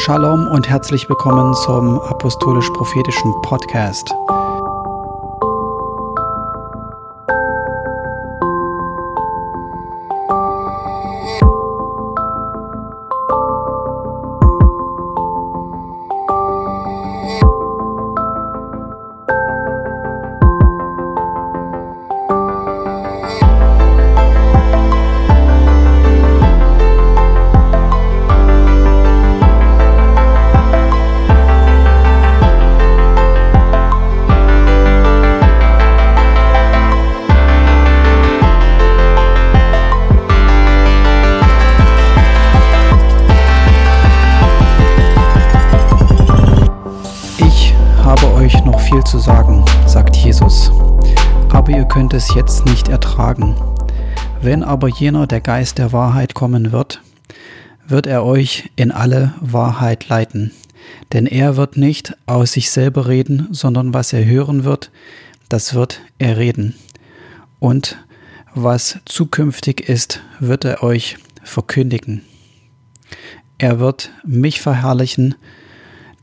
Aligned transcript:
Shalom 0.00 0.46
und 0.46 0.68
herzlich 0.68 1.08
willkommen 1.08 1.54
zum 1.54 2.00
Apostolisch-Prophetischen 2.00 3.34
Podcast. 3.42 4.14
Zu 49.08 49.18
sagen, 49.18 49.64
sagt 49.86 50.16
Jesus, 50.16 50.72
aber 51.50 51.70
ihr 51.70 51.84
könnt 51.84 52.14
es 52.14 52.34
jetzt 52.34 52.64
nicht 52.64 52.88
ertragen. 52.88 53.54
Wenn 54.40 54.62
aber 54.62 54.88
jener 54.88 55.26
der 55.26 55.40
Geist 55.40 55.78
der 55.78 55.92
Wahrheit 55.92 56.34
kommen 56.34 56.72
wird, 56.72 57.02
wird 57.86 58.06
er 58.06 58.24
euch 58.24 58.70
in 58.76 58.90
alle 58.90 59.34
Wahrheit 59.40 60.08
leiten. 60.08 60.52
Denn 61.12 61.26
er 61.26 61.56
wird 61.56 61.76
nicht 61.76 62.16
aus 62.26 62.52
sich 62.52 62.70
selber 62.70 63.08
reden, 63.08 63.48
sondern 63.50 63.92
was 63.92 64.12
er 64.12 64.24
hören 64.24 64.64
wird, 64.64 64.90
das 65.48 65.74
wird 65.74 66.00
er 66.18 66.38
reden. 66.38 66.74
Und 67.58 67.98
was 68.54 69.00
zukünftig 69.04 69.88
ist, 69.88 70.22
wird 70.40 70.64
er 70.64 70.82
euch 70.82 71.18
verkündigen. 71.42 72.22
Er 73.58 73.80
wird 73.80 74.12
mich 74.24 74.60
verherrlichen, 74.60 75.34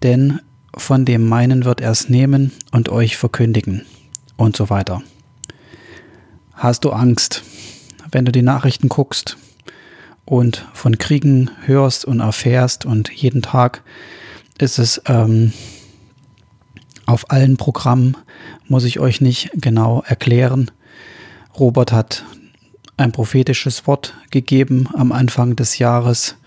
denn 0.03 0.39
von 0.77 1.05
dem 1.05 1.27
meinen 1.27 1.65
wird 1.65 1.81
er 1.81 1.91
es 1.91 2.09
nehmen 2.09 2.51
und 2.71 2.89
euch 2.89 3.17
verkündigen 3.17 3.85
und 4.37 4.55
so 4.55 4.69
weiter. 4.69 5.01
Hast 6.53 6.85
du 6.85 6.91
Angst, 6.91 7.43
wenn 8.11 8.25
du 8.25 8.31
die 8.31 8.41
Nachrichten 8.41 8.89
guckst 8.89 9.37
und 10.25 10.65
von 10.73 10.97
Kriegen 10.97 11.51
hörst 11.65 12.05
und 12.05 12.19
erfährst 12.19 12.85
und 12.85 13.11
jeden 13.11 13.41
Tag 13.41 13.83
ist 14.57 14.79
es 14.79 15.01
ähm, 15.07 15.53
auf 17.05 17.29
allen 17.29 17.57
Programmen, 17.57 18.17
muss 18.67 18.83
ich 18.85 18.99
euch 18.99 19.21
nicht 19.21 19.51
genau 19.53 20.01
erklären. 20.05 20.71
Robert 21.59 21.91
hat 21.91 22.25
ein 22.97 23.11
prophetisches 23.11 23.85
Wort 23.85 24.15
gegeben 24.31 24.87
am 24.93 25.11
Anfang 25.11 25.55
des 25.55 25.77
Jahres. 25.77 26.37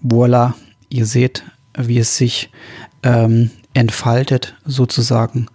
Voila, 0.00 0.54
ihr 0.88 1.06
seht, 1.06 1.42
wie 1.76 1.98
es 1.98 2.16
sich 2.16 2.50
ähm, 3.02 3.50
entfaltet 3.78 4.54
sozusagen 4.64 5.46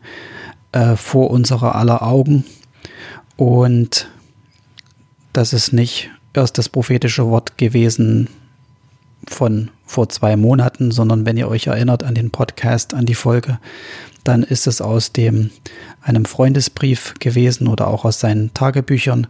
äh, 0.72 0.96
vor 0.96 1.30
unserer 1.30 1.76
aller 1.76 2.02
Augen. 2.02 2.46
Und 3.36 4.08
das 5.34 5.52
ist 5.52 5.74
nicht 5.74 6.10
erst 6.34 6.58
das 6.58 6.70
prophetische 6.70 7.28
Wort 7.28 7.58
gewesen 7.58 8.30
von 9.28 9.72
vor 9.86 10.08
zwei 10.10 10.38
Monaten, 10.38 10.92
sondern 10.92 11.26
wenn 11.26 11.38
ihr 11.38 11.50
euch 11.50 11.68
erinnert 11.68 12.04
an 12.04 12.16
den 12.16 12.32
Podcast, 12.32 12.94
an 12.94 13.06
die 13.06 13.14
Folge, 13.14 13.60
dann 14.24 14.44
ist 14.44 14.68
es 14.68 14.80
aus 14.80 15.12
dem 15.12 15.52
einem 16.02 16.24
Freundesbrief 16.24 17.16
gewesen 17.20 17.68
oder 17.68 17.88
auch 17.88 18.06
aus 18.06 18.22
seinen 18.22 18.54
Tagebüchern 18.54 19.28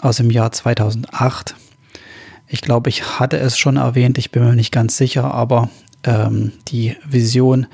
aus 0.00 0.16
dem 0.16 0.30
Jahr 0.30 0.52
2008. 0.52 1.54
Ich 2.48 2.62
glaube, 2.62 2.88
ich 2.88 3.20
hatte 3.20 3.38
es 3.38 3.58
schon 3.58 3.76
erwähnt, 3.76 4.16
ich 4.16 4.30
bin 4.30 4.42
mir 4.42 4.54
nicht 4.54 4.72
ganz 4.72 4.96
sicher, 4.96 5.32
aber 5.32 5.68
ähm, 6.04 6.52
die 6.68 6.96
Vision, 7.04 7.66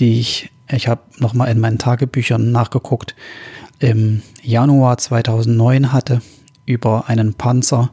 die 0.00 0.18
ich, 0.18 0.50
ich 0.70 0.88
habe 0.88 1.02
nochmal 1.18 1.50
in 1.50 1.60
meinen 1.60 1.78
Tagebüchern 1.78 2.50
nachgeguckt, 2.50 3.14
im 3.78 4.22
Januar 4.42 4.98
2009 4.98 5.92
hatte 5.92 6.20
über 6.66 7.08
einen 7.08 7.34
Panzer, 7.34 7.90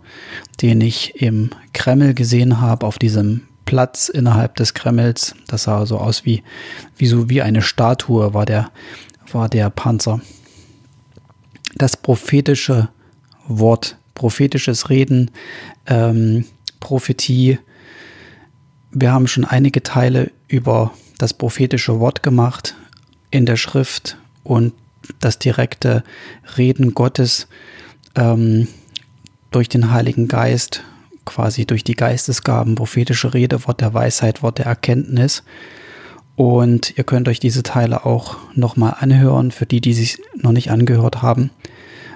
den 0.61 0.81
ich 0.81 1.21
im 1.21 1.49
Kreml 1.73 2.13
gesehen 2.13 2.59
habe, 2.59 2.85
auf 2.85 2.99
diesem 2.99 3.43
Platz 3.65 4.09
innerhalb 4.09 4.55
des 4.55 4.73
Kremls. 4.73 5.35
Das 5.47 5.63
sah 5.63 5.85
so 5.85 5.97
aus 5.97 6.25
wie, 6.25 6.43
wie 6.97 7.07
so 7.07 7.29
wie 7.29 7.41
eine 7.41 7.61
Statue 7.61 8.33
war 8.33 8.45
der, 8.45 8.71
war 9.31 9.49
der 9.49 9.69
Panzer. 9.69 10.21
Das 11.75 11.97
prophetische 11.97 12.89
Wort, 13.47 13.97
prophetisches 14.13 14.89
Reden, 14.89 15.31
ähm, 15.85 16.45
Prophetie, 16.79 17.59
wir 18.91 19.11
haben 19.11 19.27
schon 19.27 19.45
einige 19.45 19.83
Teile 19.83 20.31
über 20.47 20.91
das 21.17 21.33
prophetische 21.33 21.99
Wort 21.99 22.23
gemacht 22.23 22.75
in 23.31 23.45
der 23.45 23.57
Schrift 23.57 24.17
und 24.43 24.73
das 25.19 25.39
direkte 25.39 26.03
Reden 26.57 26.93
Gottes 26.93 27.47
ähm, 28.15 28.67
durch 29.51 29.69
den 29.69 29.91
Heiligen 29.91 30.27
Geist, 30.27 30.83
quasi 31.25 31.65
durch 31.65 31.83
die 31.83 31.95
Geistesgaben, 31.95 32.75
prophetische 32.75 33.33
Rede, 33.33 33.65
Wort 33.67 33.81
der 33.81 33.93
Weisheit, 33.93 34.43
Wort 34.43 34.59
der 34.59 34.65
Erkenntnis. 34.65 35.43
Und 36.35 36.97
ihr 36.97 37.03
könnt 37.03 37.27
euch 37.27 37.39
diese 37.39 37.63
Teile 37.63 38.05
auch 38.05 38.37
nochmal 38.53 38.97
anhören, 38.99 39.51
für 39.51 39.65
die, 39.65 39.81
die 39.81 39.93
sich 39.93 40.21
noch 40.35 40.51
nicht 40.51 40.69
angehört 40.69 41.21
haben. 41.21 41.49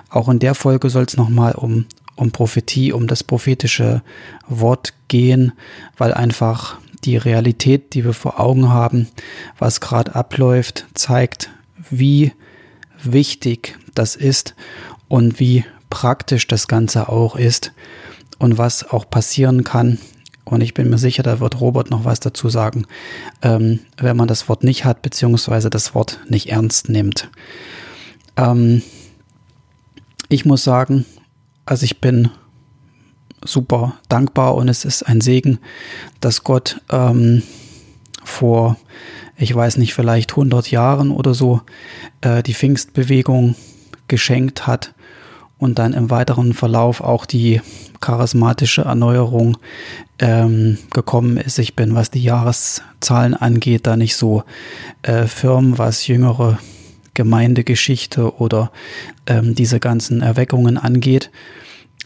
Auch 0.10 0.30
in 0.30 0.40
der 0.40 0.54
Folge 0.54 0.90
soll 0.90 1.06
es 1.06 1.18
nochmal 1.18 1.54
um 1.54 1.86
um 2.22 2.32
Prophetie, 2.32 2.94
um 2.94 3.08
das 3.08 3.24
prophetische 3.24 4.04
Wort 4.48 4.94
gehen, 5.08 5.54
weil 5.98 6.14
einfach 6.14 6.78
die 7.04 7.18
Realität, 7.18 7.94
die 7.94 8.06
wir 8.06 8.14
vor 8.14 8.40
Augen 8.40 8.70
haben, 8.70 9.08
was 9.58 9.82
gerade 9.82 10.16
abläuft, 10.16 10.86
zeigt, 10.94 11.50
wie 11.90 12.34
wichtig 13.04 13.78
das 13.96 14.16
ist 14.16 14.56
und 15.08 15.40
wie 15.40 15.66
praktisch 15.90 16.48
das 16.48 16.68
Ganze 16.68 17.10
auch 17.10 17.36
ist 17.36 17.74
und 18.40 18.58
was 18.58 18.90
auch 18.90 19.10
passieren 19.10 19.64
kann. 19.64 19.98
Und 20.44 20.62
ich 20.62 20.74
bin 20.74 20.90
mir 20.90 20.98
sicher, 20.98 21.24
da 21.24 21.40
wird 21.40 21.62
Robert 21.62 21.92
noch 21.92 22.06
was 22.06 22.20
dazu 22.20 22.50
sagen, 22.50 22.86
ähm, 23.42 23.80
wenn 23.98 24.18
man 24.18 24.28
das 24.28 24.50
Wort 24.50 24.64
nicht 24.64 24.86
hat, 24.86 25.02
beziehungsweise 25.02 25.70
das 25.70 25.94
Wort 25.94 26.20
nicht 26.28 26.50
ernst 26.50 26.90
nimmt. 26.90 27.30
Ähm, 28.38 28.82
ich 30.30 30.46
muss 30.46 30.64
sagen, 30.64 31.06
also 31.66 31.84
ich 31.84 32.02
bin 32.02 32.32
super 33.44 33.94
dankbar 34.10 34.56
und 34.56 34.70
es 34.70 34.86
ist 34.86 35.04
ein 35.04 35.22
Segen, 35.22 35.60
dass 36.20 36.44
Gott 36.44 36.82
ähm, 36.90 37.44
vor, 38.24 38.78
ich 39.38 39.54
weiß 39.54 39.78
nicht, 39.78 39.94
vielleicht 39.94 40.32
100 40.32 40.70
Jahren 40.72 41.12
oder 41.12 41.34
so 41.34 41.62
äh, 42.22 42.44
die 42.44 42.54
Pfingstbewegung 42.54 43.56
geschenkt 44.08 44.68
hat 44.68 44.94
und 45.58 45.80
dann 45.80 45.94
im 45.94 46.10
weiteren 46.10 46.54
Verlauf 46.54 47.02
auch 47.02 47.26
die 47.26 47.62
charismatische 48.00 48.82
Erneuerung 48.82 49.58
ähm, 50.20 50.78
gekommen 50.92 51.38
ist. 51.38 51.60
Ich 51.60 51.76
bin, 51.76 51.94
was 51.94 52.10
die 52.10 52.24
Jahreszahlen 52.24 53.36
angeht, 53.36 53.86
da 53.86 53.96
nicht 53.96 54.16
so 54.16 54.44
äh, 55.04 55.28
firm, 55.28 55.78
was 55.78 56.08
jüngere 56.08 56.58
Gemeindegeschichte 57.14 58.38
oder 58.38 58.72
ähm, 59.28 59.54
diese 59.54 59.80
ganzen 59.80 60.22
Erweckungen 60.22 60.78
angeht. 60.78 61.30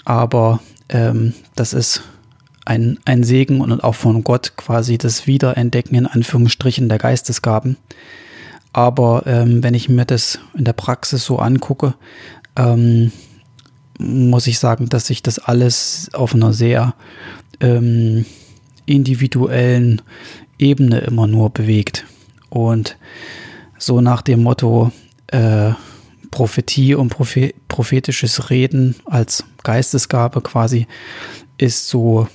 Aber 0.04 0.60
ähm, 0.90 1.34
das 1.56 1.74
ist 1.74 2.04
ein, 2.66 3.00
ein 3.06 3.24
Segen 3.24 3.62
und 3.62 3.84
auch 3.84 3.96
von 3.96 4.24
Gott 4.24 4.54
quasi 4.58 4.98
das 4.98 5.28
Wiederentdecken 5.28 5.96
in 5.96 6.08
Anführungsstrichen 6.08 6.90
der 6.90 6.98
Geistesgaben. 6.98 7.78
Aber 8.74 9.24
ähm, 9.26 9.64
wenn 9.64 9.74
ich 9.74 9.88
mir 9.88 10.06
das 10.06 10.40
in 10.54 10.66
der 10.66 10.74
Praxis 10.74 11.24
so 11.24 11.40
angucke, 11.40 11.94
ähm, 12.56 13.12
muss 13.98 14.48
ich 14.48 14.60
sagen, 14.60 14.90
dass 14.90 15.08
sich 15.08 15.24
das 15.24 15.40
alles 15.40 16.10
auf 16.14 16.34
einer 16.34 16.52
sehr 16.52 16.96
ähm, 17.62 18.26
individuellen 18.86 20.02
Ebene 20.60 21.00
immer 21.00 21.28
nur 21.28 21.52
bewegt. 21.52 22.06
Und 22.50 22.98
so 23.78 24.02
nach 24.02 24.22
dem 24.22 24.44
Motto, 24.44 24.92
äh, 25.28 25.72
Prophetie 26.36 26.96
und 26.96 27.16
prophetisches 27.70 28.50
Reden 28.50 28.98
als 29.06 29.46
Geistesgabe 29.64 30.42
quasi 30.42 30.86
ist 31.58 31.88
so, 31.88 32.28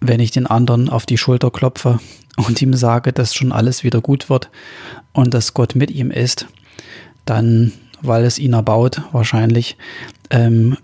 wenn 0.00 0.20
ich 0.20 0.30
den 0.30 0.46
anderen 0.46 0.88
auf 0.88 1.04
die 1.04 1.18
Schulter 1.18 1.50
klopfe 1.50 2.00
und 2.38 2.62
ihm 2.62 2.72
sage, 2.72 3.12
dass 3.12 3.34
schon 3.34 3.52
alles 3.52 3.84
wieder 3.84 4.00
gut 4.00 4.30
wird 4.30 4.48
und 5.12 5.34
dass 5.34 5.52
Gott 5.52 5.74
mit 5.74 5.90
ihm 5.90 6.10
ist, 6.10 6.46
dann, 7.26 7.72
weil 8.00 8.24
es 8.24 8.38
ihn 8.38 8.54
erbaut, 8.54 9.02
wahrscheinlich, 9.12 9.76
ähm, 10.30 10.78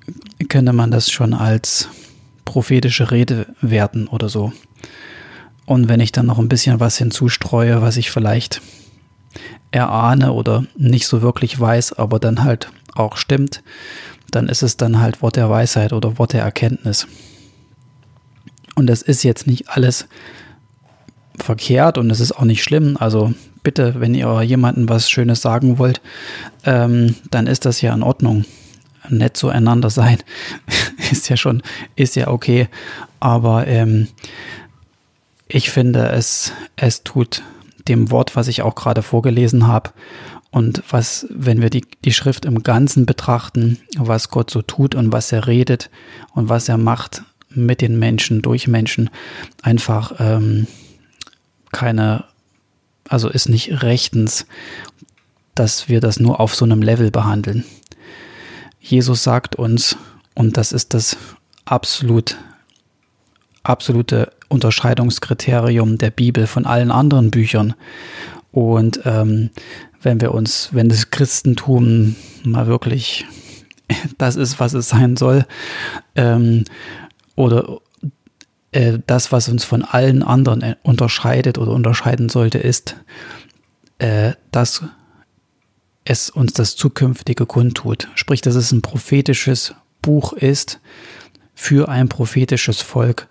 könnte 0.51 0.75
man 0.75 0.91
das 0.91 1.11
schon 1.11 1.33
als 1.33 1.89
prophetische 2.45 3.11
Rede 3.11 3.47
werten 3.63 4.09
oder 4.09 4.29
so. 4.29 4.53
Und 5.65 5.89
wenn 5.89 6.01
ich 6.01 6.13
dann 6.13 6.27
noch 6.27 6.39
ein 6.39 6.51
bisschen 6.51 6.81
was 6.81 6.99
hinzustreue, 6.99 7.81
was 7.81 7.97
ich 7.97 8.11
vielleicht 8.11 8.61
erahne 9.71 10.33
oder 10.33 10.65
nicht 10.77 11.07
so 11.07 11.23
wirklich 11.23 11.59
weiß, 11.59 11.95
aber 11.95 12.19
dann 12.19 12.45
halt 12.45 12.71
auch 12.95 13.17
stimmt, 13.17 13.63
dann 14.31 14.49
ist 14.49 14.63
es 14.63 14.77
dann 14.77 15.01
halt 15.01 15.23
Wort 15.23 15.37
der 15.37 15.51
Weisheit 15.51 15.93
oder 15.93 16.19
Wort 16.19 16.33
der 16.33 16.43
Erkenntnis. 16.43 17.07
Und 18.75 18.87
das 18.87 19.03
ist 19.03 19.23
jetzt 19.25 19.47
nicht 19.47 19.71
alles 19.71 20.07
verkehrt 21.37 21.99
und 21.99 22.11
es 22.11 22.21
ist 22.21 22.33
auch 22.33 22.45
nicht 22.45 22.63
schlimm. 22.63 22.97
Also 22.99 23.33
bitte, 23.63 23.95
wenn 23.99 24.15
ihr 24.15 24.43
jemandem 24.43 24.89
was 24.89 25.11
Schönes 25.11 25.43
sagen 25.43 25.79
wollt, 25.79 26.01
ähm, 26.65 27.17
dann 27.31 27.47
ist 27.47 27.65
das 27.65 27.81
ja 27.81 27.95
in 27.95 28.03
Ordnung. 28.03 28.45
Nett 29.11 29.39
zueinander 29.39 29.89
sein 29.89 30.19
ist 31.11 31.31
ja 31.31 31.37
schon, 31.37 31.63
ist 31.97 32.15
ja 32.15 32.29
okay. 32.29 32.69
Aber 33.21 33.67
ähm, 33.67 34.09
ich 35.47 35.71
finde, 35.71 36.11
es, 36.11 36.53
es 36.77 37.05
tut 37.05 37.43
dem 37.89 38.11
Wort, 38.11 38.37
was 38.37 38.49
ich 38.49 38.63
auch 38.63 38.75
gerade 38.75 39.03
vorgelesen 39.03 39.67
habe, 39.67 39.91
und 40.51 40.83
was, 40.91 41.27
wenn 41.31 41.61
wir 41.61 41.71
die, 41.71 41.85
die 42.05 42.13
Schrift 42.13 42.45
im 42.45 42.63
Ganzen 42.63 43.05
betrachten, 43.05 43.79
was 43.97 44.31
Gott 44.31 44.51
so 44.51 44.63
tut 44.63 44.95
und 44.95 45.13
was 45.13 45.31
er 45.31 45.47
redet 45.47 45.91
und 46.33 46.49
was 46.49 46.69
er 46.69 46.79
macht 46.79 47.23
mit 47.51 47.81
den 47.81 47.99
Menschen, 47.99 48.41
durch 48.41 48.67
Menschen, 48.67 49.11
einfach 49.63 50.13
ähm, 50.19 50.67
keine, 51.71 52.25
also 53.09 53.29
ist 53.29 53.49
nicht 53.49 53.83
rechtens, 53.83 54.47
dass 55.55 55.89
wir 55.89 56.01
das 56.01 56.19
nur 56.19 56.41
auf 56.41 56.55
so 56.55 56.65
einem 56.65 56.83
Level 56.83 57.11
behandeln. 57.11 57.65
Jesus 58.81 59.23
sagt 59.23 59.57
uns, 59.57 59.97
und 60.35 60.57
das 60.57 60.73
ist 60.73 60.95
das 60.95 61.17
absolut, 61.65 62.39
absolute 63.65 64.33
Unterscheidungskriterium 64.49 65.99
der 65.99 66.11
Bibel 66.11 66.47
von 66.47 66.67
allen 66.67 66.91
anderen 66.91 67.31
Büchern. 67.31 67.75
Und 68.51 69.01
ähm, 69.05 69.51
wenn 70.03 70.21
wir 70.21 70.33
uns, 70.33 70.71
wenn 70.73 70.89
das 70.89 71.11
Christentum 71.11 72.17
mal 72.45 72.67
wirklich 72.67 73.27
das 74.19 74.37
ist, 74.37 74.61
was 74.61 74.75
es 74.75 74.89
sein 74.89 75.17
soll, 75.17 75.47
ähm, 76.15 76.65
oder 77.37 77.79
äh, 78.73 78.99
das, 79.07 79.33
was 79.33 79.49
uns 79.49 79.65
von 79.65 79.83
allen 79.83 80.23
anderen 80.23 80.63
äh, 80.63 80.77
unterscheidet 80.83 81.59
oder 81.59 81.73
unterscheiden 81.73 82.29
sollte, 82.29 82.59
ist, 82.59 82.97
äh, 83.99 84.33
dass 84.51 84.83
es 86.05 86.31
uns 86.31 86.53
das 86.55 86.77
Zukünftige 86.77 87.47
kundtut. 87.47 88.09
Sprich, 88.15 88.41
dass 88.41 88.55
es 88.55 88.73
ein 88.73 88.83
prophetisches 88.83 89.75
Buch 90.03 90.33
ist 90.33 90.81
für 91.55 91.89
ein 91.89 92.09
prophetisches 92.09 92.81
Volk 92.81 93.29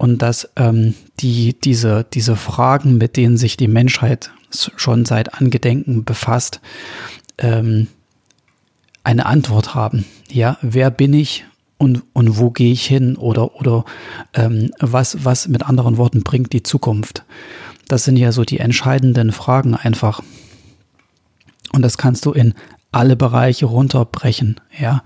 und 0.00 0.22
dass 0.22 0.48
ähm, 0.56 0.94
die, 1.18 1.54
diese, 1.60 2.06
diese 2.10 2.34
Fragen, 2.34 2.96
mit 2.96 3.18
denen 3.18 3.36
sich 3.36 3.58
die 3.58 3.68
Menschheit 3.68 4.30
schon 4.50 5.04
seit 5.04 5.34
Angedenken 5.34 6.06
befasst, 6.06 6.62
ähm, 7.36 7.86
eine 9.04 9.26
Antwort 9.26 9.74
haben. 9.74 10.06
Ja, 10.30 10.56
wer 10.62 10.90
bin 10.90 11.12
ich 11.12 11.44
und, 11.76 12.02
und 12.14 12.38
wo 12.38 12.50
gehe 12.50 12.72
ich 12.72 12.86
hin 12.86 13.14
oder, 13.16 13.56
oder 13.56 13.84
ähm, 14.32 14.72
was, 14.80 15.22
was 15.22 15.48
mit 15.48 15.64
anderen 15.64 15.98
Worten 15.98 16.22
bringt 16.22 16.54
die 16.54 16.62
Zukunft? 16.62 17.26
Das 17.86 18.04
sind 18.04 18.16
ja 18.16 18.32
so 18.32 18.44
die 18.44 18.58
entscheidenden 18.58 19.32
Fragen 19.32 19.74
einfach. 19.74 20.22
Und 21.74 21.82
das 21.82 21.98
kannst 21.98 22.24
du 22.24 22.32
in 22.32 22.54
alle 22.92 23.16
Bereiche 23.16 23.66
runterbrechen. 23.66 24.60
Ja, 24.78 25.02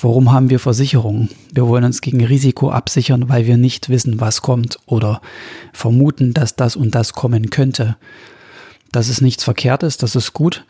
warum 0.00 0.32
haben 0.32 0.50
wir 0.50 0.58
Versicherungen? 0.58 1.28
Wir 1.52 1.68
wollen 1.68 1.84
uns 1.84 2.00
gegen 2.00 2.24
Risiko 2.24 2.70
absichern, 2.70 3.28
weil 3.28 3.46
wir 3.46 3.56
nicht 3.56 3.88
wissen, 3.88 4.20
was 4.20 4.42
kommt 4.42 4.78
oder 4.86 5.20
vermuten, 5.72 6.32
dass 6.32 6.56
das 6.56 6.76
und 6.76 6.94
das 6.94 7.12
kommen 7.12 7.50
könnte. 7.50 7.96
Das 8.90 9.08
ist 9.08 9.20
nichts 9.20 9.44
Verkehrtes, 9.44 9.98
das 9.98 10.16
ist 10.16 10.32
gut, 10.32 10.64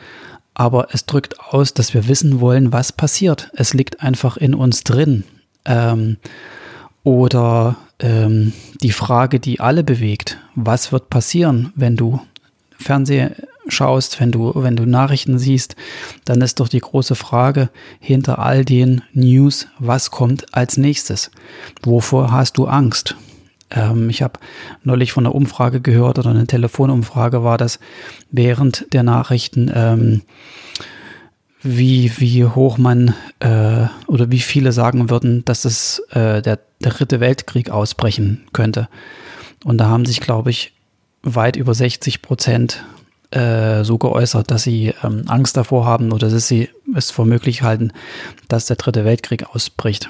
aber 0.54 0.88
es 0.92 1.06
drückt 1.06 1.38
aus, 1.40 1.74
dass 1.74 1.94
wir 1.94 2.08
wissen 2.08 2.40
wollen, 2.40 2.72
was 2.72 2.92
passiert. 2.92 3.50
Es 3.54 3.72
liegt 3.74 4.00
einfach 4.00 4.36
in 4.36 4.54
uns 4.54 4.82
drin. 4.82 5.24
Ähm, 5.64 6.16
oder 7.04 7.76
ähm, 8.00 8.52
die 8.82 8.90
Frage, 8.90 9.38
die 9.38 9.60
alle 9.60 9.84
bewegt, 9.84 10.38
was 10.56 10.90
wird 10.90 11.10
passieren, 11.10 11.72
wenn 11.76 11.96
du 11.96 12.20
Fernsehen 12.78 13.34
schaust, 13.68 14.20
wenn 14.20 14.32
du, 14.32 14.52
wenn 14.54 14.76
du 14.76 14.86
Nachrichten 14.86 15.38
siehst, 15.38 15.76
dann 16.24 16.40
ist 16.40 16.60
doch 16.60 16.68
die 16.68 16.80
große 16.80 17.14
Frage 17.14 17.70
hinter 18.00 18.38
all 18.38 18.64
den 18.64 19.02
News, 19.12 19.68
was 19.78 20.10
kommt 20.10 20.54
als 20.54 20.76
nächstes? 20.76 21.30
Wovor 21.82 22.30
hast 22.30 22.58
du 22.58 22.66
Angst? 22.66 23.16
Ähm, 23.70 24.10
ich 24.10 24.22
habe 24.22 24.38
neulich 24.84 25.12
von 25.12 25.26
einer 25.26 25.34
Umfrage 25.34 25.80
gehört 25.80 26.18
oder 26.18 26.30
eine 26.30 26.46
Telefonumfrage 26.46 27.42
war 27.42 27.58
das 27.58 27.78
während 28.30 28.92
der 28.92 29.02
Nachrichten, 29.02 29.70
ähm, 29.74 30.22
wie, 31.62 32.12
wie 32.18 32.44
hoch 32.44 32.78
man 32.78 33.14
äh, 33.40 33.86
oder 34.06 34.30
wie 34.30 34.38
viele 34.38 34.72
sagen 34.72 35.10
würden, 35.10 35.44
dass 35.44 35.64
es 35.64 35.98
äh, 36.10 36.42
der, 36.42 36.60
der 36.80 36.92
dritte 36.92 37.18
Weltkrieg 37.18 37.70
ausbrechen 37.70 38.46
könnte. 38.52 38.88
Und 39.64 39.78
da 39.78 39.88
haben 39.88 40.06
sich, 40.06 40.20
glaube 40.20 40.50
ich, 40.50 40.72
weit 41.22 41.56
über 41.56 41.74
60 41.74 42.22
Prozent 42.22 42.84
äh, 43.30 43.84
so 43.84 43.98
geäußert, 43.98 44.50
dass 44.50 44.62
sie 44.62 44.94
ähm, 45.02 45.24
Angst 45.26 45.56
davor 45.56 45.84
haben 45.84 46.12
oder 46.12 46.28
dass 46.28 46.48
sie 46.48 46.68
es 46.94 47.10
für 47.10 47.24
möglich 47.24 47.62
halten, 47.62 47.92
dass 48.48 48.66
der 48.66 48.76
dritte 48.76 49.04
Weltkrieg 49.04 49.44
ausbricht. 49.54 50.08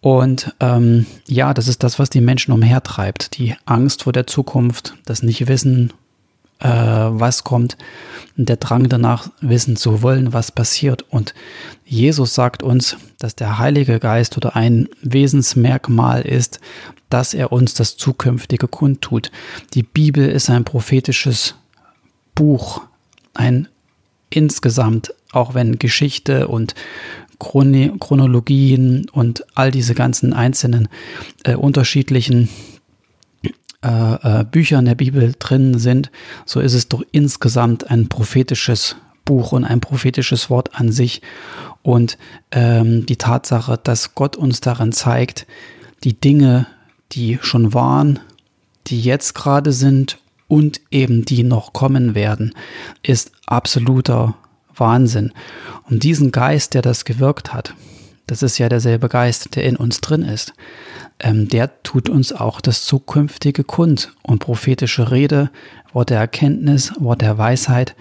Und 0.00 0.54
ähm, 0.60 1.06
ja, 1.28 1.52
das 1.52 1.68
ist 1.68 1.82
das, 1.82 1.98
was 1.98 2.10
die 2.10 2.22
Menschen 2.22 2.52
umhertreibt. 2.52 3.36
Die 3.38 3.54
Angst 3.66 4.04
vor 4.04 4.12
der 4.12 4.26
Zukunft, 4.26 4.94
das 5.04 5.22
Nicht-Wissen, 5.22 5.92
äh, 6.60 6.68
was 6.68 7.44
kommt, 7.44 7.76
der 8.36 8.56
Drang 8.56 8.88
danach, 8.88 9.30
wissen 9.40 9.76
zu 9.76 10.02
wollen, 10.02 10.32
was 10.32 10.52
passiert. 10.52 11.04
Und 11.10 11.34
Jesus 11.84 12.34
sagt 12.34 12.62
uns, 12.62 12.96
dass 13.18 13.36
der 13.36 13.58
Heilige 13.58 13.98
Geist 13.98 14.36
oder 14.36 14.56
ein 14.56 14.88
Wesensmerkmal 15.02 16.22
ist, 16.22 16.60
dass 17.10 17.34
er 17.34 17.52
uns 17.52 17.74
das 17.74 17.96
Zukünftige 17.96 18.68
kundtut. 18.68 19.30
Die 19.74 19.82
Bibel 19.82 20.28
ist 20.28 20.48
ein 20.48 20.64
prophetisches 20.64 21.56
Buch, 22.40 22.80
ein 23.34 23.68
insgesamt, 24.30 25.12
auch 25.30 25.52
wenn 25.52 25.78
Geschichte 25.78 26.48
und 26.48 26.74
Chronologien 27.38 29.10
und 29.12 29.44
all 29.54 29.70
diese 29.70 29.94
ganzen 29.94 30.32
einzelnen 30.32 30.88
äh, 31.44 31.54
unterschiedlichen 31.54 32.48
äh, 33.84 34.40
äh, 34.40 34.44
Bücher 34.44 34.78
in 34.78 34.86
der 34.86 34.94
Bibel 34.94 35.34
drin 35.38 35.78
sind, 35.78 36.10
so 36.46 36.60
ist 36.60 36.72
es 36.72 36.88
doch 36.88 37.02
insgesamt 37.12 37.90
ein 37.90 38.08
prophetisches 38.08 38.96
Buch 39.26 39.52
und 39.52 39.66
ein 39.66 39.80
prophetisches 39.80 40.48
Wort 40.48 40.80
an 40.80 40.92
sich. 40.92 41.20
Und 41.82 42.16
ähm, 42.52 43.04
die 43.04 43.16
Tatsache, 43.16 43.78
dass 43.84 44.14
Gott 44.14 44.38
uns 44.38 44.62
darin 44.62 44.92
zeigt, 44.92 45.46
die 46.04 46.18
Dinge, 46.18 46.66
die 47.12 47.38
schon 47.42 47.74
waren, 47.74 48.18
die 48.86 49.02
jetzt 49.02 49.34
gerade 49.34 49.74
sind 49.74 50.16
und 50.50 50.80
eben 50.90 51.24
die 51.24 51.44
noch 51.44 51.72
kommen 51.72 52.16
werden, 52.16 52.54
ist 53.04 53.30
absoluter 53.46 54.34
Wahnsinn. 54.74 55.32
Und 55.88 56.02
diesen 56.02 56.32
Geist, 56.32 56.74
der 56.74 56.82
das 56.82 57.04
gewirkt 57.04 57.54
hat, 57.54 57.74
das 58.26 58.42
ist 58.42 58.58
ja 58.58 58.68
derselbe 58.68 59.08
Geist, 59.08 59.54
der 59.54 59.64
in 59.64 59.76
uns 59.76 60.00
drin 60.00 60.22
ist, 60.22 60.52
ähm, 61.20 61.48
der 61.48 61.82
tut 61.84 62.08
uns 62.08 62.32
auch 62.32 62.60
das 62.60 62.84
zukünftige 62.84 63.62
kund 63.62 64.12
und 64.22 64.40
prophetische 64.40 65.12
Rede, 65.12 65.50
Wort 65.92 66.10
der 66.10 66.18
Erkenntnis, 66.18 66.92
Wort 66.98 67.22
der 67.22 67.38
Weisheit, 67.38 67.94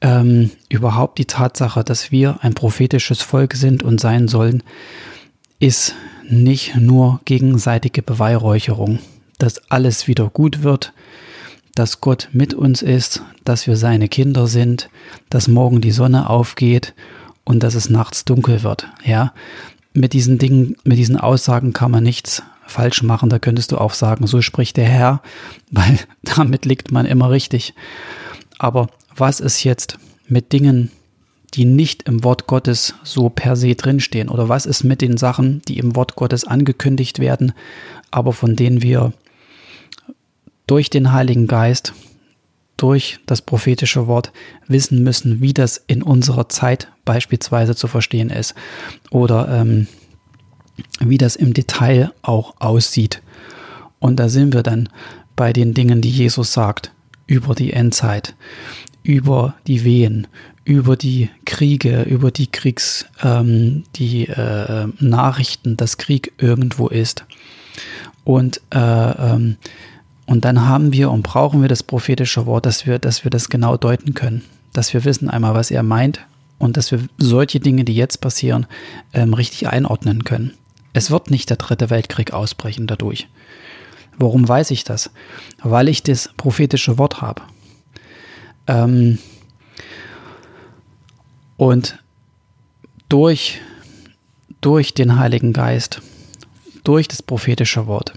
ähm, 0.00 0.50
überhaupt 0.68 1.18
die 1.18 1.26
Tatsache, 1.26 1.84
dass 1.84 2.10
wir 2.10 2.40
ein 2.42 2.54
prophetisches 2.54 3.22
Volk 3.22 3.54
sind 3.54 3.84
und 3.84 4.00
sein 4.00 4.26
sollen, 4.26 4.64
ist 5.60 5.94
nicht 6.28 6.74
nur 6.74 7.20
gegenseitige 7.24 8.02
Beweihräucherung, 8.02 8.98
dass 9.38 9.70
alles 9.70 10.08
wieder 10.08 10.28
gut 10.28 10.64
wird, 10.64 10.92
dass 11.74 12.00
Gott 12.00 12.28
mit 12.32 12.54
uns 12.54 12.82
ist, 12.82 13.22
dass 13.44 13.66
wir 13.66 13.76
seine 13.76 14.08
Kinder 14.08 14.46
sind, 14.46 14.90
dass 15.30 15.48
morgen 15.48 15.80
die 15.80 15.90
Sonne 15.90 16.28
aufgeht 16.28 16.94
und 17.44 17.62
dass 17.62 17.74
es 17.74 17.90
nachts 17.90 18.24
dunkel 18.24 18.62
wird. 18.62 18.88
Ja, 19.04 19.32
mit 19.94 20.12
diesen 20.12 20.38
Dingen, 20.38 20.76
mit 20.84 20.98
diesen 20.98 21.16
Aussagen 21.16 21.72
kann 21.72 21.90
man 21.90 22.04
nichts 22.04 22.42
falsch 22.66 23.02
machen. 23.02 23.30
Da 23.30 23.38
könntest 23.38 23.72
du 23.72 23.78
auch 23.78 23.94
sagen, 23.94 24.26
so 24.26 24.40
spricht 24.42 24.76
der 24.76 24.88
Herr, 24.88 25.22
weil 25.70 25.98
damit 26.22 26.64
liegt 26.64 26.92
man 26.92 27.06
immer 27.06 27.30
richtig. 27.30 27.74
Aber 28.58 28.88
was 29.16 29.40
ist 29.40 29.64
jetzt 29.64 29.98
mit 30.28 30.52
Dingen, 30.52 30.90
die 31.54 31.64
nicht 31.64 32.04
im 32.04 32.24
Wort 32.24 32.46
Gottes 32.46 32.94
so 33.02 33.28
per 33.28 33.56
se 33.56 33.74
drinstehen? 33.74 34.28
Oder 34.28 34.48
was 34.48 34.66
ist 34.66 34.84
mit 34.84 35.02
den 35.02 35.16
Sachen, 35.16 35.62
die 35.68 35.78
im 35.78 35.96
Wort 35.96 36.16
Gottes 36.16 36.44
angekündigt 36.44 37.18
werden, 37.18 37.52
aber 38.10 38.32
von 38.32 38.56
denen 38.56 38.82
wir 38.82 39.12
durch 40.66 40.90
den 40.90 41.12
Heiligen 41.12 41.46
Geist, 41.46 41.92
durch 42.76 43.20
das 43.26 43.42
prophetische 43.42 44.06
Wort 44.06 44.32
wissen 44.66 45.02
müssen, 45.02 45.40
wie 45.40 45.54
das 45.54 45.82
in 45.86 46.02
unserer 46.02 46.48
Zeit 46.48 46.88
beispielsweise 47.04 47.76
zu 47.76 47.86
verstehen 47.86 48.30
ist 48.30 48.54
oder 49.10 49.48
ähm, 49.48 49.86
wie 51.00 51.18
das 51.18 51.36
im 51.36 51.54
Detail 51.54 52.12
auch 52.22 52.54
aussieht. 52.60 53.22
Und 53.98 54.16
da 54.16 54.28
sind 54.28 54.52
wir 54.52 54.62
dann 54.62 54.88
bei 55.36 55.52
den 55.52 55.74
Dingen, 55.74 56.00
die 56.00 56.10
Jesus 56.10 56.52
sagt, 56.52 56.92
über 57.26 57.54
die 57.54 57.72
Endzeit, 57.72 58.34
über 59.02 59.54
die 59.66 59.84
Wehen, 59.84 60.26
über 60.64 60.96
die 60.96 61.30
Kriege, 61.44 62.02
über 62.02 62.30
die 62.30 62.46
Kriegs, 62.46 63.06
ähm, 63.22 63.84
die 63.96 64.28
äh, 64.28 64.88
Nachrichten, 64.98 65.76
dass 65.76 65.98
Krieg 65.98 66.32
irgendwo 66.38 66.88
ist. 66.88 67.24
Und, 68.24 68.60
äh, 68.70 68.78
ähm, 68.78 69.56
und 70.32 70.46
dann 70.46 70.66
haben 70.66 70.94
wir 70.94 71.10
und 71.10 71.24
brauchen 71.24 71.60
wir 71.60 71.68
das 71.68 71.82
prophetische 71.82 72.46
Wort, 72.46 72.64
dass 72.64 72.86
wir, 72.86 72.98
dass 72.98 73.22
wir 73.22 73.30
das 73.30 73.50
genau 73.50 73.76
deuten 73.76 74.14
können. 74.14 74.42
Dass 74.72 74.94
wir 74.94 75.04
wissen 75.04 75.28
einmal, 75.28 75.52
was 75.52 75.70
er 75.70 75.82
meint 75.82 76.20
und 76.58 76.78
dass 76.78 76.90
wir 76.90 77.00
solche 77.18 77.60
Dinge, 77.60 77.84
die 77.84 77.94
jetzt 77.94 78.22
passieren, 78.22 78.64
ähm, 79.12 79.34
richtig 79.34 79.68
einordnen 79.68 80.24
können. 80.24 80.54
Es 80.94 81.10
wird 81.10 81.30
nicht 81.30 81.50
der 81.50 81.58
dritte 81.58 81.90
Weltkrieg 81.90 82.32
ausbrechen 82.32 82.86
dadurch. 82.86 83.28
Warum 84.16 84.48
weiß 84.48 84.70
ich 84.70 84.84
das? 84.84 85.10
Weil 85.62 85.90
ich 85.90 86.02
das 86.02 86.30
prophetische 86.38 86.96
Wort 86.96 87.20
habe. 87.20 87.42
Ähm, 88.68 89.18
und 91.58 91.98
durch, 93.10 93.60
durch 94.62 94.94
den 94.94 95.18
Heiligen 95.18 95.52
Geist, 95.52 96.00
durch 96.84 97.06
das 97.06 97.22
prophetische 97.22 97.86
Wort 97.86 98.14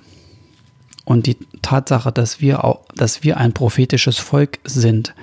und 1.05 1.27
die 1.27 1.37
Tatsache, 1.61 2.11
dass 2.11 2.41
wir, 2.41 2.63
auch, 2.63 2.81
dass 2.95 3.23
wir 3.23 3.37
ein 3.37 3.53
prophetisches 3.53 4.17
Volk 4.17 4.59
sind, 4.65 5.13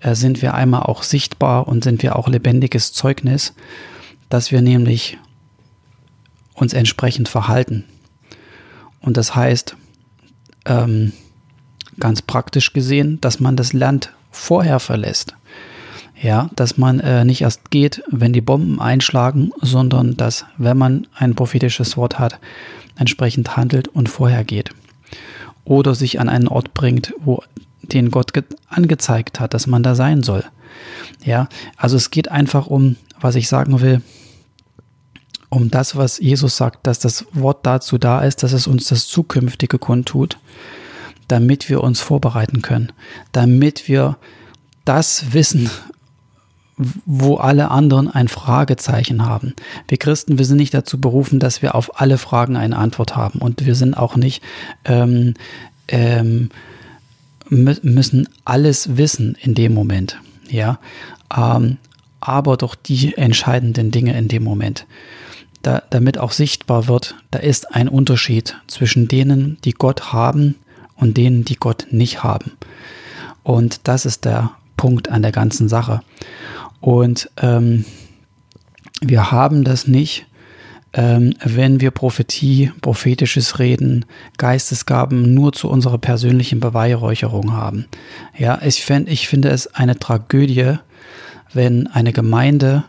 äh, 0.00 0.14
sind 0.14 0.40
wir 0.40 0.54
einmal 0.54 0.82
auch 0.84 1.02
sichtbar 1.02 1.66
und 1.68 1.84
sind 1.84 2.02
wir 2.02 2.16
auch 2.16 2.28
lebendiges 2.28 2.92
Zeugnis, 2.92 3.52
dass 4.28 4.52
wir 4.52 4.62
nämlich 4.62 5.18
uns 6.54 6.72
entsprechend 6.72 7.28
verhalten. 7.28 7.84
Und 9.00 9.16
das 9.16 9.34
heißt, 9.34 9.76
ähm, 10.66 11.12
ganz 11.98 12.22
praktisch 12.22 12.72
gesehen, 12.72 13.20
dass 13.20 13.40
man 13.40 13.56
das 13.56 13.72
Land 13.72 14.12
vorher 14.30 14.78
verlässt. 14.80 15.34
Ja, 16.22 16.48
dass 16.54 16.78
man 16.78 17.00
äh, 17.00 17.24
nicht 17.24 17.42
erst 17.42 17.70
geht, 17.70 18.02
wenn 18.08 18.32
die 18.32 18.40
Bomben 18.40 18.80
einschlagen, 18.80 19.50
sondern 19.60 20.16
dass, 20.16 20.46
wenn 20.56 20.78
man 20.78 21.06
ein 21.14 21.34
prophetisches 21.34 21.96
Wort 21.96 22.20
hat, 22.20 22.38
entsprechend 22.96 23.56
handelt 23.56 23.88
und 23.88 24.08
vorher 24.08 24.44
geht. 24.44 24.70
Oder 25.64 25.94
sich 25.94 26.20
an 26.20 26.28
einen 26.28 26.48
Ort 26.48 26.74
bringt, 26.74 27.14
wo 27.24 27.42
den 27.82 28.10
Gott 28.10 28.32
angezeigt 28.68 29.40
hat, 29.40 29.54
dass 29.54 29.66
man 29.66 29.82
da 29.82 29.94
sein 29.94 30.22
soll. 30.22 30.44
Ja, 31.24 31.48
also 31.76 31.96
es 31.96 32.10
geht 32.10 32.30
einfach 32.30 32.66
um, 32.66 32.96
was 33.20 33.34
ich 33.34 33.48
sagen 33.48 33.80
will, 33.80 34.02
um 35.48 35.70
das, 35.70 35.96
was 35.96 36.18
Jesus 36.18 36.56
sagt, 36.56 36.86
dass 36.86 36.98
das 36.98 37.26
Wort 37.32 37.64
dazu 37.64 37.96
da 37.98 38.20
ist, 38.20 38.42
dass 38.42 38.52
es 38.52 38.66
uns 38.66 38.88
das 38.88 39.06
Zukünftige 39.06 39.78
kundtut, 39.78 40.38
damit 41.28 41.68
wir 41.68 41.82
uns 41.82 42.00
vorbereiten 42.00 42.60
können, 42.60 42.92
damit 43.32 43.88
wir 43.88 44.16
das 44.84 45.32
wissen, 45.32 45.70
wo 46.76 47.36
alle 47.36 47.70
anderen 47.70 48.10
ein 48.10 48.28
Fragezeichen 48.28 49.24
haben. 49.24 49.54
Wir 49.88 49.98
Christen, 49.98 50.38
wir 50.38 50.44
sind 50.44 50.56
nicht 50.56 50.74
dazu 50.74 51.00
berufen, 51.00 51.38
dass 51.38 51.62
wir 51.62 51.74
auf 51.74 52.00
alle 52.00 52.18
Fragen 52.18 52.56
eine 52.56 52.76
Antwort 52.76 53.16
haben 53.16 53.38
und 53.38 53.64
wir 53.64 53.74
sind 53.74 53.94
auch 53.94 54.16
nicht 54.16 54.42
ähm, 54.84 55.34
ähm, 55.88 56.50
müssen 57.48 58.28
alles 58.44 58.96
wissen 58.96 59.36
in 59.40 59.54
dem 59.54 59.74
Moment, 59.74 60.18
ja, 60.48 60.78
ähm, 61.36 61.76
aber 62.20 62.56
doch 62.56 62.74
die 62.74 63.16
entscheidenden 63.16 63.90
Dinge 63.90 64.16
in 64.16 64.28
dem 64.28 64.42
Moment 64.42 64.86
da, 65.64 65.82
damit 65.90 66.18
auch 66.18 66.32
sichtbar 66.32 66.88
wird, 66.88 67.16
da 67.30 67.38
ist 67.38 67.74
ein 67.74 67.88
Unterschied 67.88 68.56
zwischen 68.66 69.08
denen, 69.08 69.58
die 69.64 69.72
Gott 69.72 70.12
haben 70.12 70.56
und 70.96 71.16
denen, 71.16 71.44
die 71.44 71.56
Gott 71.56 71.86
nicht 71.90 72.22
haben. 72.22 72.52
Und 73.42 73.80
das 73.84 74.06
ist 74.06 74.24
der 74.24 74.52
Punkt 74.76 75.08
an 75.08 75.22
der 75.22 75.32
ganzen 75.32 75.68
Sache. 75.68 76.02
Und 76.84 77.30
ähm, 77.40 77.86
wir 79.00 79.32
haben 79.32 79.64
das 79.64 79.86
nicht, 79.86 80.26
ähm, 80.92 81.32
wenn 81.42 81.80
wir 81.80 81.90
Prophetie, 81.90 82.72
prophetisches 82.82 83.58
Reden, 83.58 84.04
Geistesgaben 84.36 85.32
nur 85.32 85.54
zu 85.54 85.70
unserer 85.70 85.96
persönlichen 85.96 86.60
Beweihräucherung 86.60 87.54
haben. 87.54 87.86
Ja, 88.36 88.60
ich, 88.62 88.84
fänd, 88.84 89.08
ich 89.08 89.28
finde 89.28 89.48
es 89.48 89.66
eine 89.68 89.98
Tragödie, 89.98 90.74
wenn 91.54 91.86
eine 91.86 92.12
Gemeinde 92.12 92.84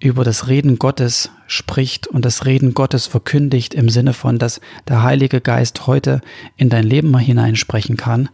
über 0.00 0.24
das 0.24 0.48
Reden 0.48 0.78
Gottes 0.78 1.30
spricht 1.46 2.06
und 2.06 2.24
das 2.24 2.46
Reden 2.46 2.72
Gottes 2.72 3.06
verkündigt 3.06 3.74
im 3.74 3.90
Sinne 3.90 4.14
von, 4.14 4.38
dass 4.38 4.62
der 4.88 5.02
Heilige 5.02 5.42
Geist 5.42 5.86
heute 5.86 6.22
in 6.56 6.70
dein 6.70 6.84
Leben 6.84 7.14
hineinsprechen 7.18 7.98
kann, 7.98 8.30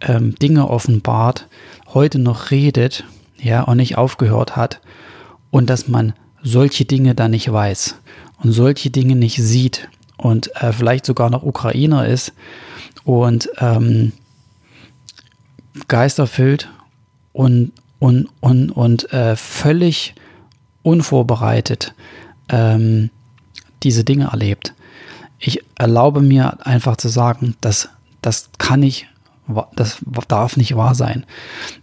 ähm, 0.00 0.36
Dinge 0.36 0.70
offenbart, 0.70 1.48
heute 1.92 2.20
noch 2.20 2.52
redet, 2.52 3.02
ja, 3.40 3.62
und 3.62 3.76
nicht 3.76 3.96
aufgehört 3.96 4.56
hat 4.56 4.80
und 5.50 5.70
dass 5.70 5.88
man 5.88 6.12
solche 6.42 6.84
Dinge 6.84 7.14
da 7.14 7.28
nicht 7.28 7.50
weiß 7.50 7.96
und 8.42 8.52
solche 8.52 8.90
Dinge 8.90 9.16
nicht 9.16 9.42
sieht 9.42 9.88
und 10.16 10.54
äh, 10.56 10.72
vielleicht 10.72 11.06
sogar 11.06 11.30
noch 11.30 11.42
Ukrainer 11.42 12.06
ist 12.06 12.32
und 13.04 13.48
ähm, 13.58 14.12
geisterfüllt 15.88 16.68
und 17.32 17.72
und 17.98 18.28
und 18.40 18.70
und 18.70 19.12
äh, 19.12 19.36
völlig 19.36 20.14
unvorbereitet 20.82 21.94
ähm, 22.48 23.10
diese 23.82 24.04
Dinge 24.04 24.28
erlebt. 24.30 24.74
Ich 25.38 25.62
erlaube 25.76 26.20
mir 26.20 26.66
einfach 26.66 26.96
zu 26.96 27.08
sagen, 27.08 27.56
dass 27.60 27.88
das 28.22 28.50
kann 28.58 28.80
nicht, 28.80 29.06
das 29.74 29.98
darf 30.28 30.56
nicht 30.56 30.76
wahr 30.76 30.94
sein. 30.94 31.24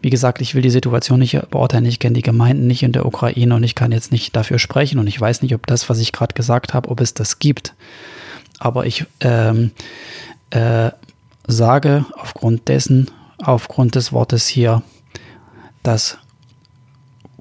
Wie 0.01 0.09
gesagt, 0.09 0.41
ich 0.41 0.53
will 0.53 0.61
die 0.61 0.69
Situation 0.69 1.19
nicht 1.19 1.49
beurteilen. 1.49 1.85
Ich 1.85 1.99
kenne 1.99 2.13
die 2.13 2.21
Gemeinden 2.21 2.67
nicht 2.67 2.83
in 2.83 2.91
der 2.91 3.05
Ukraine 3.05 3.55
und 3.55 3.63
ich 3.63 3.75
kann 3.75 3.91
jetzt 3.91 4.11
nicht 4.11 4.35
dafür 4.35 4.59
sprechen 4.59 4.99
und 4.99 5.07
ich 5.07 5.19
weiß 5.19 5.41
nicht, 5.41 5.55
ob 5.55 5.65
das, 5.67 5.89
was 5.89 5.99
ich 5.99 6.11
gerade 6.11 6.33
gesagt 6.33 6.73
habe, 6.73 6.89
ob 6.89 7.01
es 7.01 7.13
das 7.13 7.39
gibt. 7.39 7.73
Aber 8.59 8.85
ich 8.85 9.05
ähm, 9.21 9.71
äh, 10.51 10.91
sage 11.47 12.05
aufgrund 12.17 12.67
dessen, 12.67 13.09
aufgrund 13.37 13.95
des 13.95 14.11
Wortes 14.13 14.47
hier, 14.47 14.83
dass 15.83 16.17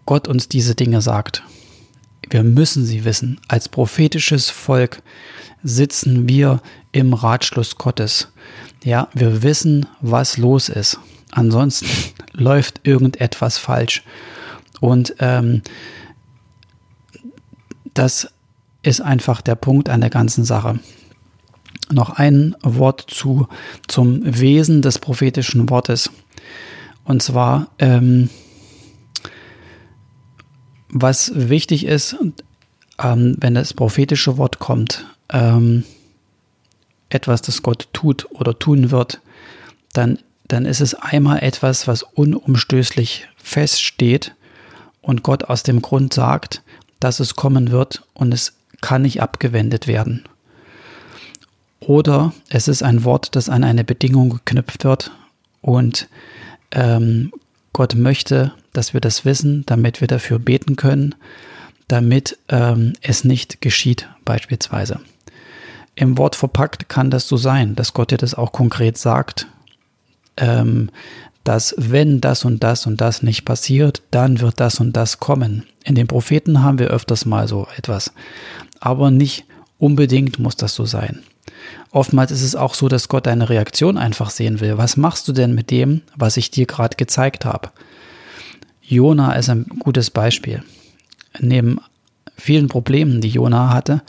Gott 0.07 0.29
uns 0.29 0.49
diese 0.49 0.75
Dinge 0.75 1.01
sagt. 1.01 1.43
Wir 2.31 2.43
müssen 2.43 2.85
sie 2.85 3.05
wissen. 3.05 3.41
Als 3.49 3.69
prophetisches 3.69 4.51
Volk 4.51 5.03
sitzen 5.63 6.29
wir 6.29 6.61
im 6.93 7.13
Ratschluss 7.15 7.77
Gottes. 7.77 8.33
Ja, 8.85 9.09
wir 9.15 9.43
wissen, 9.43 9.87
was 10.03 10.37
los 10.37 10.69
ist. 10.69 11.01
Ansonsten 11.31 11.89
läuft 12.33 12.87
irgendetwas 12.87 13.57
falsch. 13.57 14.03
Und 14.81 15.17
ähm, 15.21 15.63
das 17.95 18.29
ist 18.83 19.01
einfach 19.01 19.41
der 19.41 19.55
Punkt 19.55 19.89
an 19.89 20.03
der 20.03 20.11
ganzen 20.11 20.45
Sache. 20.45 20.79
Noch 21.91 22.11
ein 22.11 22.55
Wort 22.63 23.07
zu, 23.09 23.49
zum 23.89 24.21
Wesen 24.23 24.83
des 24.83 24.99
prophetischen 24.99 25.71
Wortes. 25.71 26.11
Und 27.05 27.23
zwar, 27.23 27.69
ähm, 27.79 28.29
was 30.91 31.33
wichtig 31.35 31.87
ist, 31.87 32.17
ähm, 33.03 33.37
wenn 33.41 33.55
das 33.55 33.73
prophetische 33.73 34.37
Wort 34.37 34.59
kommt, 34.59 35.07
ähm, 35.33 35.85
etwas, 37.09 37.43
das 37.43 37.63
Gott 37.63 37.89
tut 37.93 38.27
oder 38.33 38.59
tun 38.59 38.91
wird, 38.91 39.21
dann, 39.93 40.19
dann 40.49 40.67
ist 40.67 40.81
es 40.81 40.95
einmal 40.95 41.43
etwas, 41.43 41.87
was 41.87 42.03
unumstößlich 42.03 43.29
feststeht 43.37 44.35
und 45.03 45.23
Gott 45.23 45.45
aus 45.45 45.63
dem 45.63 45.83
Grund 45.83 46.13
sagt, 46.13 46.63
dass 47.01 47.21
es 47.21 47.37
kommen 47.37 47.71
wird 47.71 48.03
und 48.15 48.33
es 48.33 48.55
kann 48.81 49.03
nicht 49.03 49.23
abgewendet 49.23 49.87
werden. 49.87 50.25
Oder 51.81 52.33
es 52.49 52.69
ist 52.69 52.83
ein 52.83 53.05
Wort, 53.05 53.37
das 53.37 53.49
an 53.49 53.63
eine 53.63 53.85
Bedingung 53.85 54.31
geknüpft 54.31 54.85
wird 54.85 55.11
und 55.61 56.09
ähm, 56.71 57.33
Gott 57.73 57.95
möchte, 57.95 58.53
dass 58.73 58.95
wir 58.95 59.01
das 59.01 59.25
wissen, 59.25 59.65
damit 59.67 60.01
wir 60.01 60.09
dafür 60.09 60.39
beten 60.39 60.77
können, 60.77 61.15
damit 61.89 62.39
ähm, 62.49 62.95
es 63.03 63.25
nicht 63.25 63.61
geschieht 63.61 64.09
beispielsweise. 64.25 65.01
Im 65.97 66.19
Wort 66.19 66.37
verpackt 66.37 66.89
kann 66.89 67.11
das 67.11 67.29
so 67.29 67.37
sein, 67.37 67.75
dass 67.77 67.93
Gott 67.95 68.11
dir 68.11 68.19
das 68.19 68.35
auch 68.35 68.53
konkret 68.53 68.99
sagt, 68.99 69.47
ähm, 70.37 70.91
dass 71.45 71.75
wenn 71.77 72.21
das 72.21 72.45
und 72.45 72.65
das 72.65 72.87
und 72.87 73.01
das 73.01 73.23
nicht 73.23 73.45
passiert, 73.45 74.03
dann 74.11 74.41
wird 74.41 74.59
das 74.61 74.81
und 74.81 74.95
das 74.97 75.21
kommen. 75.21 75.65
In 75.85 75.95
den 75.95 76.07
Propheten 76.07 76.63
haben 76.63 76.79
wir 76.79 76.89
öfters 76.89 77.27
mal 77.27 77.47
so 77.47 77.69
etwas, 77.77 78.13
aber 78.81 79.11
nicht 79.11 79.45
unbedingt 79.79 80.39
muss 80.39 80.57
das 80.57 80.75
so 80.75 80.87
sein. 80.87 81.23
Oftmals 81.91 82.33
ist 82.33 82.43
es 82.43 82.57
auch 82.57 82.75
so, 82.75 82.89
dass 82.89 83.09
Gott 83.09 83.27
deine 83.27 83.49
Reaktion 83.49 83.99
einfach 83.99 84.31
sehen 84.31 84.61
will. 84.61 84.79
Was 84.79 84.97
machst 84.97 85.29
du 85.29 85.33
denn 85.33 85.55
mit 85.55 85.71
dem, 85.71 86.03
was 86.17 86.37
ich 86.37 86.51
dir 86.51 86.67
gerade 86.67 86.97
gezeigt 86.97 87.45
habe? 87.45 87.71
Jona 88.83 89.35
ist 89.35 89.49
ein 89.49 89.67
gutes 89.79 90.11
Beispiel. 90.11 90.63
Neben 91.39 91.79
vielen 92.37 92.69
Problemen, 92.69 93.21
die 93.21 93.29
Jona 93.29 93.73
hatte, 93.73 94.03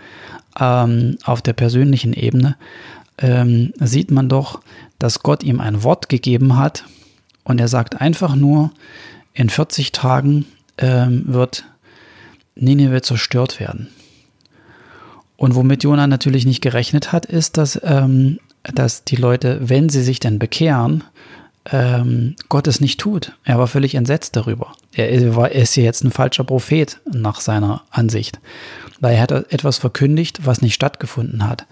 ähm, 0.60 1.18
auf 1.24 1.42
der 1.42 1.54
persönlichen 1.54 2.14
Ebene, 2.14 2.56
ähm, 3.18 3.74
sieht 3.80 4.12
man 4.12 4.30
doch, 4.30 4.62
dass 5.00 5.22
Gott 5.22 5.44
ihm 5.44 5.60
ein 5.60 5.84
Wort 5.84 6.10
gegeben 6.10 6.58
hat 6.58 6.86
und 7.44 7.60
er 7.60 7.68
sagt 7.68 8.02
einfach 8.02 8.36
nur, 8.36 8.72
in 9.34 9.50
40 9.50 9.92
Tagen 9.92 10.46
ähm, 10.78 11.24
wird 11.28 11.66
Nineveh 12.56 13.02
zerstört 13.02 13.60
werden. 13.60 13.90
Und 15.38 15.56
womit 15.56 15.84
Jonah 15.84 16.08
natürlich 16.08 16.46
nicht 16.46 16.62
gerechnet 16.62 17.12
hat, 17.12 17.26
ist, 17.26 17.58
dass, 17.58 17.80
ähm, 17.84 18.40
dass 18.64 19.04
die 19.04 19.18
Leute, 19.18 19.60
wenn 19.62 19.90
sie 19.90 20.02
sich 20.02 20.20
denn 20.20 20.40
bekehren, 20.40 21.04
ähm, 21.72 22.36
Gott 22.48 22.68
es 22.68 22.80
nicht 22.80 23.00
tut. 23.00 23.34
Er 23.44 23.60
war 23.60 23.68
völlig 23.68 23.96
entsetzt 23.96 24.36
darüber. 24.36 24.74
Er, 24.94 25.36
war, 25.36 25.52
er 25.52 25.64
ist 25.64 25.76
ja 25.76 25.84
jetzt 25.84 26.04
ein 26.04 26.12
falscher 26.12 26.44
Prophet 26.44 27.00
nach 27.12 27.42
seiner 27.42 27.84
Ansicht, 27.90 28.40
weil 29.00 29.16
er 29.16 29.22
hat 29.22 29.32
etwas 29.32 29.78
verkündigt, 29.78 30.46
was 30.46 30.62
nicht 30.62 30.74
stattgefunden 30.74 31.48
hat. 31.48 31.66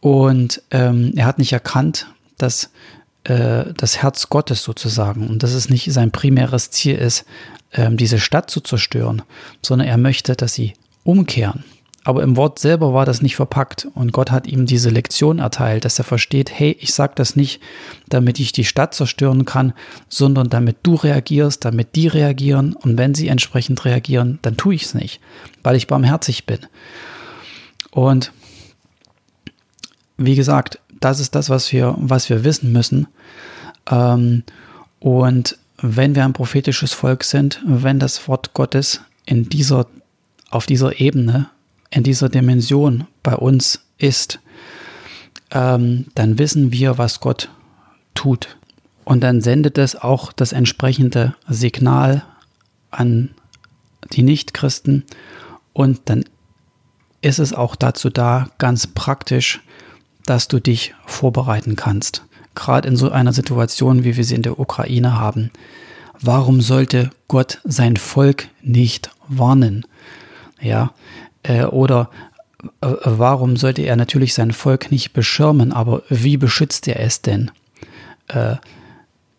Und 0.00 0.62
ähm, 0.70 1.12
er 1.16 1.26
hat 1.26 1.38
nicht 1.38 1.52
erkannt, 1.52 2.06
dass 2.38 2.70
äh, 3.24 3.64
das 3.76 4.02
Herz 4.02 4.28
Gottes 4.28 4.62
sozusagen 4.62 5.28
und 5.28 5.42
dass 5.42 5.52
es 5.52 5.68
nicht 5.68 5.92
sein 5.92 6.10
primäres 6.10 6.70
Ziel 6.70 6.96
ist, 6.96 7.24
ähm, 7.72 7.96
diese 7.96 8.18
Stadt 8.18 8.50
zu 8.50 8.60
zerstören, 8.60 9.22
sondern 9.62 9.88
er 9.88 9.98
möchte, 9.98 10.36
dass 10.36 10.54
sie 10.54 10.74
umkehren. 11.04 11.64
Aber 12.06 12.22
im 12.22 12.36
Wort 12.36 12.60
selber 12.60 12.94
war 12.94 13.04
das 13.04 13.20
nicht 13.20 13.34
verpackt 13.34 13.88
und 13.94 14.12
Gott 14.12 14.30
hat 14.30 14.46
ihm 14.46 14.64
diese 14.64 14.90
Lektion 14.90 15.40
erteilt, 15.40 15.84
dass 15.84 15.98
er 15.98 16.04
versteht, 16.04 16.52
hey, 16.52 16.76
ich 16.78 16.94
sage 16.94 17.14
das 17.16 17.34
nicht, 17.34 17.60
damit 18.08 18.38
ich 18.38 18.52
die 18.52 18.64
Stadt 18.64 18.94
zerstören 18.94 19.44
kann, 19.44 19.72
sondern 20.08 20.48
damit 20.48 20.76
du 20.84 20.94
reagierst, 20.94 21.64
damit 21.64 21.96
die 21.96 22.06
reagieren 22.06 22.74
und 22.74 22.96
wenn 22.96 23.16
sie 23.16 23.26
entsprechend 23.26 23.84
reagieren, 23.84 24.38
dann 24.42 24.56
tue 24.56 24.76
ich 24.76 24.84
es 24.84 24.94
nicht, 24.94 25.20
weil 25.64 25.74
ich 25.74 25.88
barmherzig 25.88 26.46
bin. 26.46 26.60
Und 27.90 28.30
wie 30.16 30.36
gesagt, 30.36 30.78
das 31.00 31.18
ist 31.18 31.34
das, 31.34 31.50
was 31.50 31.72
wir, 31.72 31.96
was 31.98 32.30
wir 32.30 32.44
wissen 32.44 32.70
müssen. 32.70 33.08
Ähm, 33.90 34.44
und 35.00 35.58
wenn 35.78 36.14
wir 36.14 36.24
ein 36.24 36.34
prophetisches 36.34 36.92
Volk 36.92 37.24
sind, 37.24 37.60
wenn 37.66 37.98
das 37.98 38.28
Wort 38.28 38.54
Gottes 38.54 39.00
in 39.24 39.48
dieser, 39.48 39.88
auf 40.50 40.66
dieser 40.66 41.00
Ebene 41.00 41.50
in 41.96 42.02
dieser 42.02 42.28
Dimension 42.28 43.06
bei 43.22 43.34
uns 43.34 43.80
ist, 43.96 44.38
ähm, 45.50 46.06
dann 46.14 46.38
wissen 46.38 46.70
wir, 46.70 46.98
was 46.98 47.20
Gott 47.20 47.48
tut. 48.14 48.58
Und 49.04 49.22
dann 49.22 49.40
sendet 49.40 49.78
es 49.78 49.96
auch 49.96 50.30
das 50.30 50.52
entsprechende 50.52 51.34
Signal 51.48 52.22
an 52.90 53.30
die 54.12 54.22
Nichtchristen 54.22 55.04
und 55.72 56.00
dann 56.04 56.24
ist 57.22 57.38
es 57.38 57.54
auch 57.54 57.74
dazu 57.74 58.10
da, 58.10 58.50
ganz 58.58 58.86
praktisch, 58.86 59.62
dass 60.26 60.48
du 60.48 60.60
dich 60.60 60.94
vorbereiten 61.06 61.76
kannst. 61.76 62.24
Gerade 62.54 62.88
in 62.88 62.96
so 62.96 63.10
einer 63.10 63.32
Situation, 63.32 64.04
wie 64.04 64.16
wir 64.16 64.24
sie 64.24 64.34
in 64.34 64.42
der 64.42 64.58
Ukraine 64.60 65.18
haben. 65.18 65.50
Warum 66.20 66.60
sollte 66.60 67.10
Gott 67.26 67.60
sein 67.64 67.96
Volk 67.96 68.48
nicht 68.60 69.10
warnen? 69.28 69.86
Ja, 70.60 70.92
äh, 71.46 71.64
oder 71.64 72.10
äh, 72.80 72.88
warum 73.04 73.56
sollte 73.56 73.82
er 73.82 73.96
natürlich 73.96 74.34
sein 74.34 74.52
Volk 74.52 74.90
nicht 74.90 75.12
beschirmen, 75.12 75.72
aber 75.72 76.02
wie 76.08 76.36
beschützt 76.36 76.88
er 76.88 77.00
es 77.00 77.22
denn? 77.22 77.50
Äh, 78.28 78.56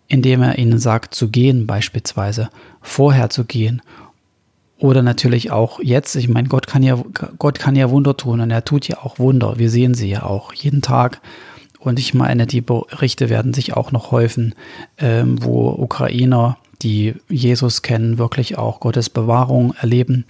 indem 0.08 0.42
er 0.42 0.58
ihnen 0.58 0.80
sagt 0.80 1.14
zu 1.14 1.30
gehen 1.30 1.68
beispielsweise, 1.68 2.50
vorher 2.82 3.30
zu 3.30 3.44
gehen. 3.44 3.82
Oder 4.80 5.02
natürlich 5.02 5.52
auch 5.52 5.80
jetzt, 5.82 6.16
ich 6.16 6.30
meine, 6.30 6.48
Gott 6.48 6.68
kann 6.68 6.82
ja, 6.82 6.98
Gott 7.38 7.60
kann 7.60 7.76
ja 7.76 7.90
Wunder 7.90 8.16
tun 8.16 8.40
und 8.40 8.52
er 8.52 8.64
tut 8.64 8.88
ja 8.88 9.00
auch 9.00 9.20
Wunder. 9.20 9.58
Wir 9.58 9.70
sehen 9.70 9.96
sie 9.96 10.10
ja 10.10 10.24
auch 10.24 10.54
jeden 10.54 10.82
Tag. 10.82 11.20
Und 11.80 12.00
ich 12.00 12.14
meine, 12.14 12.48
die 12.48 12.62
Berichte 12.62 13.30
werden 13.30 13.54
sich 13.54 13.76
auch 13.76 13.92
noch 13.92 14.12
häufen, 14.12 14.56
ähm, 14.98 15.44
wo 15.44 15.70
Ukrainer, 15.70 16.58
die 16.84 17.16
Jesus 17.28 17.82
kennen, 17.82 18.18
wirklich 18.18 18.58
auch 18.58 18.80
Gottes 18.80 19.10
Bewahrung 19.10 19.74
erleben 19.82 20.26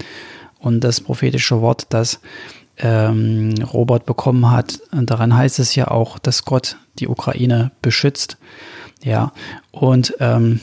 und 0.60 0.82
das 0.84 1.02
prophetische 1.02 1.62
Wort, 1.62 1.88
das 1.90 2.20
ähm, 2.78 3.56
Robert 3.74 4.06
bekommen 4.06 4.52
hat, 4.52 4.80
daran 4.92 5.36
heißt 5.36 5.60
es 5.60 5.76
ja 5.76 5.90
auch, 5.90 6.20
dass 6.20 6.46
Gott 6.46 6.78
die 7.00 7.08
Ukraine 7.08 7.72
beschützt. 7.82 8.38
Ja, 9.04 9.32
und 9.72 10.16
ähm, 10.20 10.60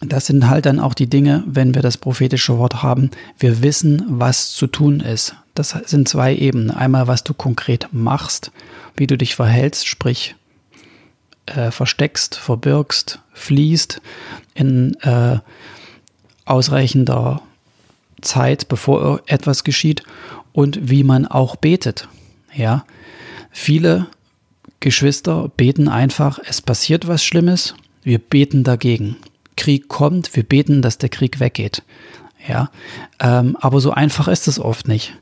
das 0.00 0.26
sind 0.26 0.48
halt 0.48 0.66
dann 0.66 0.80
auch 0.80 0.94
die 0.94 1.08
Dinge, 1.08 1.44
wenn 1.46 1.74
wir 1.74 1.82
das 1.82 1.98
prophetische 1.98 2.56
Wort 2.58 2.82
haben. 2.82 3.10
Wir 3.38 3.62
wissen, 3.62 4.04
was 4.08 4.52
zu 4.52 4.66
tun 4.66 5.00
ist. 5.00 5.34
Das 5.54 5.70
sind 5.70 6.08
zwei 6.08 6.34
Ebenen. 6.34 6.70
Einmal, 6.70 7.06
was 7.06 7.22
du 7.22 7.34
konkret 7.34 7.88
machst, 7.92 8.50
wie 8.96 9.06
du 9.06 9.18
dich 9.18 9.34
verhältst, 9.34 9.86
sprich 9.86 10.36
äh, 11.46 11.70
versteckst, 11.70 12.36
verbirgst, 12.36 13.20
fließt 13.34 14.00
in 14.54 14.94
äh, 15.02 15.38
ausreichender 16.46 17.42
Zeit, 18.20 18.68
bevor 18.68 19.20
etwas 19.26 19.64
geschieht 19.64 20.02
und 20.52 20.90
wie 20.90 21.04
man 21.04 21.26
auch 21.26 21.56
betet. 21.56 22.08
Ja, 22.54 22.84
viele 23.50 24.06
Geschwister 24.80 25.50
beten 25.56 25.88
einfach, 25.88 26.38
es 26.44 26.62
passiert 26.62 27.06
was 27.06 27.24
Schlimmes, 27.24 27.74
wir 28.02 28.18
beten 28.18 28.64
dagegen. 28.64 29.16
Krieg 29.56 29.88
kommt, 29.88 30.34
wir 30.36 30.42
beten, 30.42 30.80
dass 30.80 30.98
der 30.98 31.10
Krieg 31.10 31.38
weggeht. 31.38 31.82
Ja, 32.48 32.70
ähm, 33.20 33.56
aber 33.60 33.80
so 33.80 33.90
einfach 33.90 34.26
ist 34.28 34.48
es 34.48 34.58
oft 34.58 34.88
nicht. 34.88 35.16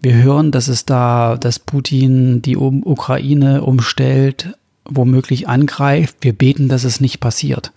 Wir 0.00 0.14
hören, 0.14 0.50
dass 0.50 0.68
es 0.68 0.86
da, 0.86 1.36
dass 1.36 1.58
Putin 1.58 2.40
die 2.40 2.56
Ukraine 2.56 3.62
umstellt, 3.62 4.56
womöglich 4.86 5.46
angreift. 5.46 6.16
Wir 6.22 6.32
beten, 6.32 6.70
dass 6.70 6.84
es 6.84 7.00
nicht 7.00 7.20
passiert. 7.20 7.72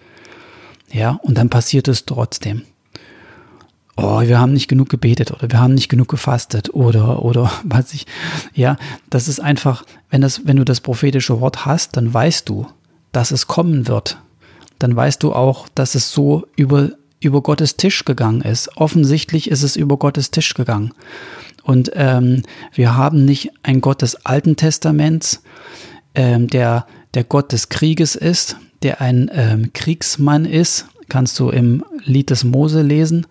Ja, 0.89 1.19
und 1.23 1.37
dann 1.37 1.49
passiert 1.49 1.89
es 1.89 2.05
trotzdem 2.05 2.61
oh, 3.95 4.21
wir 4.21 4.39
haben 4.39 4.53
nicht 4.53 4.67
genug 4.67 4.89
gebetet 4.89 5.31
oder 5.31 5.51
wir 5.51 5.59
haben 5.59 5.73
nicht 5.73 5.89
genug 5.89 6.07
gefastet 6.07 6.73
oder, 6.73 7.23
oder 7.23 7.51
was 7.63 7.93
ich, 7.93 8.05
ja, 8.53 8.77
das 9.09 9.27
ist 9.27 9.39
einfach, 9.39 9.83
wenn 10.09 10.21
das, 10.21 10.45
wenn 10.45 10.57
du 10.57 10.65
das 10.65 10.81
prophetische 10.81 11.39
Wort 11.39 11.65
hast, 11.65 11.97
dann 11.97 12.13
weißt 12.13 12.49
du, 12.49 12.67
dass 13.11 13.31
es 13.31 13.47
kommen 13.47 13.87
wird. 13.87 14.17
Dann 14.79 14.95
weißt 14.95 15.21
du 15.23 15.33
auch, 15.33 15.67
dass 15.75 15.95
es 15.95 16.11
so 16.11 16.47
über, 16.55 16.89
über 17.19 17.41
Gottes 17.41 17.77
Tisch 17.77 18.03
gegangen 18.05 18.41
ist. 18.41 18.75
Offensichtlich 18.77 19.49
ist 19.49 19.63
es 19.63 19.75
über 19.75 19.97
Gottes 19.97 20.31
Tisch 20.31 20.53
gegangen. 20.55 20.93
Und 21.63 21.91
ähm, 21.93 22.43
wir 22.73 22.97
haben 22.97 23.23
nicht 23.23 23.51
ein 23.61 23.79
Gott 23.79 24.01
des 24.01 24.25
Alten 24.25 24.57
Testaments, 24.57 25.41
ähm, 26.15 26.49
der 26.49 26.85
der 27.13 27.23
Gott 27.23 27.51
des 27.51 27.69
Krieges 27.69 28.15
ist, 28.15 28.57
der 28.81 29.01
ein 29.01 29.29
ähm, 29.33 29.71
Kriegsmann 29.73 30.45
ist, 30.45 30.87
kannst 31.09 31.39
du 31.39 31.49
im 31.49 31.83
Lied 32.03 32.29
des 32.29 32.43
Mose 32.43 32.81
lesen, 32.81 33.27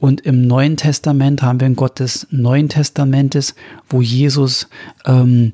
und 0.00 0.22
im 0.22 0.46
Neuen 0.46 0.78
Testament 0.78 1.42
haben 1.42 1.60
wir 1.60 1.66
einen 1.66 1.76
Gott 1.76 2.00
des 2.00 2.26
Neuen 2.30 2.70
Testamentes, 2.70 3.54
wo 3.88 4.00
Jesus 4.00 4.66
ähm, 5.04 5.52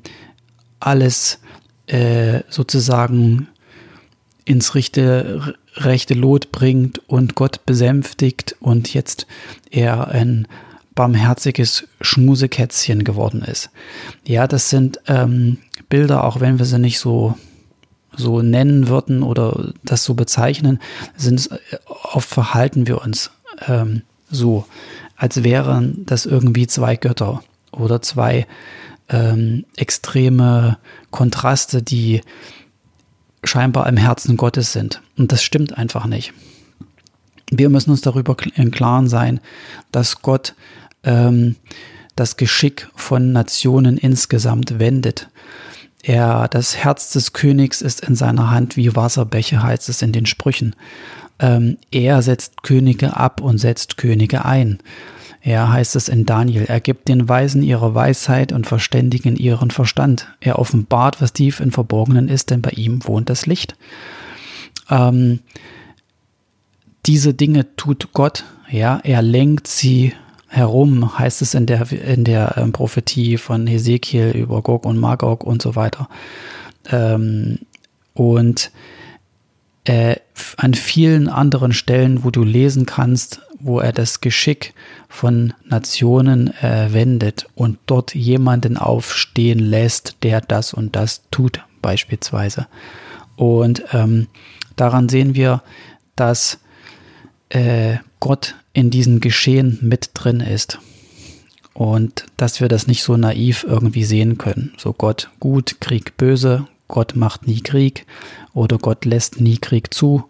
alles 0.79 1.39
äh, 1.87 2.41
sozusagen 2.49 3.49
ins 4.45 4.73
rechte, 4.73 5.53
rechte 5.75 6.13
Lot 6.13 6.53
bringt 6.53 6.99
und 7.09 7.35
Gott 7.35 7.65
besänftigt 7.65 8.55
und 8.61 8.93
jetzt 8.93 9.27
er 9.69 10.07
ein 10.07 10.47
barmherziges 10.95 11.85
Schmusekätzchen 11.99 13.03
geworden 13.03 13.41
ist. 13.41 13.69
Ja, 14.25 14.47
das 14.47 14.69
sind 14.69 14.99
ähm, 15.07 15.57
Bilder, 15.89 16.23
auch 16.23 16.39
wenn 16.39 16.57
wir 16.57 16.65
sie 16.65 16.79
nicht 16.79 16.99
so 16.99 17.37
so 18.15 18.41
nennen 18.41 18.87
würden 18.87 19.21
oder 19.21 19.73
das 19.83 20.03
so 20.03 20.15
bezeichnen, 20.15 20.79
sind 21.17 21.51
äh, 21.51 21.77
oft 21.85 22.27
verhalten 22.27 22.87
wir 22.87 23.01
uns 23.01 23.29
ähm, 23.67 24.01
so, 24.29 24.65
als 25.15 25.43
wären 25.43 26.05
das 26.05 26.25
irgendwie 26.25 26.67
zwei 26.67 26.95
Götter 26.95 27.43
oder 27.71 28.01
zwei 28.01 28.47
ähm, 29.09 29.65
extreme 29.75 30.77
Kontraste, 31.11 31.81
die 31.81 32.21
scheinbar 33.43 33.87
im 33.87 33.97
Herzen 33.97 34.37
Gottes 34.37 34.73
sind. 34.73 35.01
Und 35.17 35.31
das 35.31 35.43
stimmt 35.43 35.77
einfach 35.77 36.05
nicht. 36.05 36.33
Wir 37.49 37.69
müssen 37.69 37.91
uns 37.91 38.01
darüber 38.01 38.35
im 38.55 38.71
Klaren 38.71 39.07
sein, 39.07 39.39
dass 39.91 40.21
Gott 40.21 40.53
ähm, 41.03 41.55
das 42.15 42.35
Geschick 42.35 42.89
von 42.95 43.31
Nationen 43.31 43.97
insgesamt 43.97 44.79
wendet. 44.79 45.29
Er, 46.03 46.47
das 46.49 46.75
Herz 46.75 47.11
des 47.11 47.33
Königs 47.33 47.81
ist 47.81 48.01
in 48.01 48.15
seiner 48.15 48.49
Hand 48.49 48.75
wie 48.75 48.95
Wasserbäche, 48.95 49.63
heißt 49.63 49.87
es 49.89 50.01
in 50.01 50.11
den 50.11 50.25
Sprüchen 50.25 50.75
ähm, 51.39 51.77
er 51.91 52.21
setzt 52.21 52.63
Könige 52.63 53.15
ab 53.15 53.41
und 53.41 53.57
setzt 53.57 53.97
Könige 53.97 54.45
ein. 54.45 54.79
Er 55.41 55.71
heißt 55.71 55.95
es 55.95 56.09
in 56.09 56.25
Daniel, 56.25 56.65
er 56.67 56.81
gibt 56.81 57.07
den 57.07 57.29
Weisen 57.29 57.63
ihre 57.63 57.95
Weisheit 57.95 58.51
und 58.51 58.67
Verständigen 58.67 59.35
ihren 59.35 59.71
Verstand. 59.71 60.27
Er 60.41 60.59
offenbart, 60.59 61.21
was 61.21 61.31
tief 61.31 61.59
im 61.59 61.71
Verborgenen 61.71 62.27
ist, 62.27 62.49
denn 62.49 62.61
bei 62.61 62.71
ihm 62.71 63.05
wohnt 63.05 63.29
das 63.29 63.45
Licht. 63.45 63.75
Ähm, 64.89 65.39
diese 67.05 67.33
Dinge 67.33 67.75
tut 67.77 68.09
Gott, 68.11 68.43
ja, 68.69 68.99
er 69.03 69.21
lenkt 69.21 69.67
sie 69.67 70.13
herum, 70.49 71.17
heißt 71.17 71.41
es 71.41 71.53
in 71.53 71.65
der, 71.65 71.89
in 71.91 72.23
der 72.23 72.57
ähm, 72.57 72.73
Prophetie 72.73 73.37
von 73.37 73.67
Hesekiel 73.67 74.31
über 74.31 74.61
Gog 74.61 74.85
und 74.85 74.97
Magog 74.97 75.43
und 75.43 75.61
so 75.61 75.75
weiter. 75.75 76.09
Ähm, 76.89 77.59
und 78.13 78.71
äh, 79.87 80.17
an 80.57 80.73
vielen 80.73 81.29
anderen 81.29 81.71
Stellen, 81.71 82.23
wo 82.23 82.29
du 82.29 82.43
lesen 82.43 82.85
kannst, 82.85 83.41
wo 83.59 83.79
er 83.79 83.93
das 83.93 84.19
Geschick 84.19 84.73
von 85.07 85.53
Nationen 85.65 86.53
äh, 86.61 86.89
wendet 86.91 87.47
und 87.55 87.79
dort 87.85 88.13
jemanden 88.13 88.77
aufstehen 88.77 89.59
lässt, 89.59 90.17
der 90.23 90.41
das 90.41 90.73
und 90.73 90.95
das 90.95 91.21
tut, 91.31 91.61
beispielsweise. 91.81 92.67
Und 93.37 93.83
ähm, 93.93 94.27
daran 94.75 95.07
sehen 95.07 95.35
wir, 95.35 95.63
dass 96.15 96.59
äh, 97.49 97.97
Gott 98.19 98.55
in 98.73 98.89
diesem 98.89 99.21
Geschehen 99.21 99.79
mit 99.81 100.11
drin 100.13 100.41
ist. 100.41 100.79
Und 101.73 102.25
dass 102.37 102.59
wir 102.59 102.67
das 102.67 102.87
nicht 102.87 103.03
so 103.03 103.15
naiv 103.17 103.63
irgendwie 103.67 104.03
sehen 104.03 104.37
können. 104.37 104.73
So 104.77 104.93
Gott 104.93 105.29
gut, 105.39 105.79
Krieg 105.79 106.17
böse, 106.17 106.67
Gott 106.87 107.15
macht 107.15 107.47
nie 107.47 107.61
Krieg 107.61 108.05
oder 108.57 108.77
Gott 108.79 109.05
lässt 109.05 109.39
nie 109.39 109.57
Krieg 109.57 109.93
zu 109.93 110.25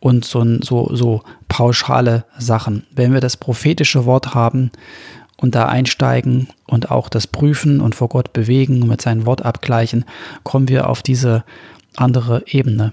und 0.00 0.24
so, 0.24 0.44
so, 0.62 0.90
so 0.92 1.22
pauschale 1.48 2.24
Sachen. 2.38 2.84
Wenn 2.94 3.12
wir 3.12 3.20
das 3.20 3.36
prophetische 3.36 4.06
Wort 4.06 4.34
haben 4.34 4.72
und 5.36 5.54
da 5.54 5.66
einsteigen 5.66 6.48
und 6.66 6.90
auch 6.90 7.08
das 7.08 7.26
prüfen 7.26 7.80
und 7.80 7.94
vor 7.94 8.08
Gott 8.08 8.32
bewegen 8.32 8.82
und 8.82 8.88
mit 8.88 9.00
seinem 9.00 9.24
Wort 9.24 9.44
abgleichen, 9.44 10.04
kommen 10.42 10.68
wir 10.68 10.88
auf 10.88 11.02
diese 11.02 11.44
andere 11.96 12.42
Ebene. 12.46 12.92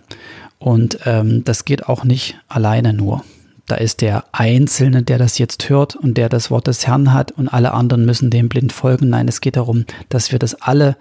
Und 0.59 0.99
ähm, 1.05 1.43
das 1.43 1.65
geht 1.65 1.87
auch 1.87 2.03
nicht 2.03 2.35
alleine 2.47 2.93
nur. 2.93 3.23
Da 3.65 3.75
ist 3.75 4.01
der 4.01 4.25
Einzelne, 4.31 5.03
der 5.03 5.17
das 5.17 5.39
jetzt 5.39 5.69
hört 5.69 5.95
und 5.95 6.17
der 6.17 6.29
das 6.29 6.51
Wort 6.51 6.67
des 6.67 6.87
Herrn 6.87 7.13
hat 7.13 7.31
und 7.31 7.49
alle 7.49 7.73
anderen 7.73 8.05
müssen 8.05 8.29
dem 8.29 8.47
blind 8.47 8.71
folgen. 8.71 9.09
Nein, 9.09 9.27
es 9.27 9.41
geht 9.41 9.57
darum, 9.57 9.85
dass 10.09 10.31
wir 10.31 10.39
das 10.39 10.61
alle 10.61 10.97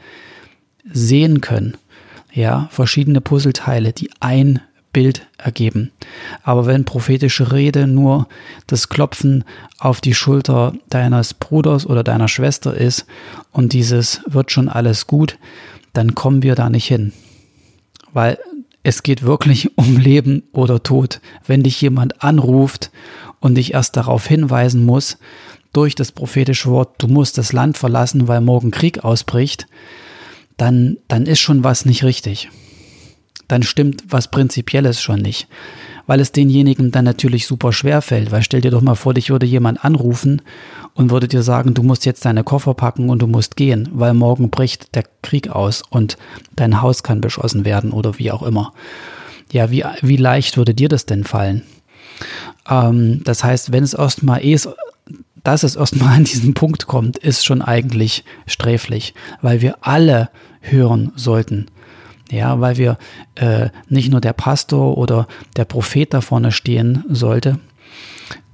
sehen 0.84 1.40
können. 1.40 1.76
Ja, 2.36 2.68
verschiedene 2.70 3.22
Puzzleteile, 3.22 3.94
die 3.94 4.10
ein 4.20 4.60
Bild 4.92 5.26
ergeben. 5.38 5.90
Aber 6.42 6.66
wenn 6.66 6.84
prophetische 6.84 7.50
Rede 7.50 7.86
nur 7.86 8.28
das 8.66 8.90
Klopfen 8.90 9.42
auf 9.78 10.02
die 10.02 10.12
Schulter 10.12 10.74
deines 10.90 11.32
Bruders 11.32 11.86
oder 11.86 12.04
deiner 12.04 12.28
Schwester 12.28 12.74
ist 12.74 13.06
und 13.52 13.72
dieses 13.72 14.20
wird 14.26 14.52
schon 14.52 14.68
alles 14.68 15.06
gut, 15.06 15.38
dann 15.94 16.14
kommen 16.14 16.42
wir 16.42 16.54
da 16.54 16.68
nicht 16.68 16.86
hin. 16.86 17.14
Weil 18.12 18.38
es 18.82 19.02
geht 19.02 19.22
wirklich 19.22 19.70
um 19.78 19.96
Leben 19.96 20.42
oder 20.52 20.82
Tod. 20.82 21.22
Wenn 21.46 21.62
dich 21.62 21.80
jemand 21.80 22.22
anruft 22.22 22.90
und 23.40 23.54
dich 23.54 23.72
erst 23.72 23.96
darauf 23.96 24.26
hinweisen 24.26 24.84
muss, 24.84 25.16
durch 25.72 25.94
das 25.94 26.12
prophetische 26.12 26.70
Wort, 26.70 26.96
du 26.98 27.08
musst 27.08 27.38
das 27.38 27.54
Land 27.54 27.78
verlassen, 27.78 28.28
weil 28.28 28.42
morgen 28.42 28.72
Krieg 28.72 29.04
ausbricht, 29.04 29.66
dann, 30.56 30.98
dann 31.08 31.26
ist 31.26 31.40
schon 31.40 31.64
was 31.64 31.84
nicht 31.84 32.04
richtig. 32.04 32.48
Dann 33.48 33.62
stimmt 33.62 34.04
was 34.08 34.30
Prinzipielles 34.30 35.00
schon 35.00 35.20
nicht. 35.20 35.48
Weil 36.06 36.20
es 36.20 36.32
denjenigen 36.32 36.92
dann 36.92 37.04
natürlich 37.04 37.46
super 37.46 37.72
schwer 37.72 38.00
fällt. 38.00 38.30
Weil 38.30 38.42
stell 38.42 38.60
dir 38.60 38.70
doch 38.70 38.80
mal 38.80 38.94
vor, 38.94 39.14
dich 39.14 39.30
würde 39.30 39.46
jemand 39.46 39.84
anrufen 39.84 40.42
und 40.94 41.10
würde 41.10 41.28
dir 41.28 41.42
sagen, 41.42 41.74
du 41.74 41.82
musst 41.82 42.06
jetzt 42.06 42.24
deine 42.24 42.44
Koffer 42.44 42.74
packen 42.74 43.10
und 43.10 43.20
du 43.20 43.26
musst 43.26 43.56
gehen, 43.56 43.88
weil 43.92 44.14
morgen 44.14 44.50
bricht 44.50 44.94
der 44.94 45.04
Krieg 45.22 45.48
aus 45.48 45.82
und 45.88 46.16
dein 46.54 46.80
Haus 46.80 47.02
kann 47.02 47.20
beschossen 47.20 47.64
werden 47.64 47.92
oder 47.92 48.18
wie 48.18 48.30
auch 48.30 48.42
immer. 48.42 48.72
Ja, 49.52 49.70
wie, 49.70 49.84
wie 50.00 50.16
leicht 50.16 50.56
würde 50.56 50.74
dir 50.74 50.88
das 50.88 51.06
denn 51.06 51.24
fallen? 51.24 51.62
Ähm, 52.68 53.22
das 53.24 53.44
heißt, 53.44 53.72
wenn 53.72 53.84
es 53.84 53.94
erstmal 53.94 54.44
eh 54.44 54.58
dass 55.46 55.62
es 55.62 55.76
erstmal 55.76 56.16
an 56.16 56.24
diesen 56.24 56.54
Punkt 56.54 56.88
kommt, 56.88 57.18
ist 57.18 57.46
schon 57.46 57.62
eigentlich 57.62 58.24
sträflich, 58.46 59.14
weil 59.42 59.60
wir 59.60 59.76
alle 59.80 60.28
hören 60.70 61.12
sollten. 61.16 61.66
Ja, 62.30 62.60
weil 62.60 62.76
wir 62.76 62.98
äh, 63.36 63.68
nicht 63.88 64.10
nur 64.10 64.20
der 64.20 64.32
Pastor 64.32 64.98
oder 64.98 65.28
der 65.56 65.64
Prophet 65.64 66.12
da 66.12 66.20
vorne 66.20 66.50
stehen 66.50 67.04
sollte, 67.08 67.60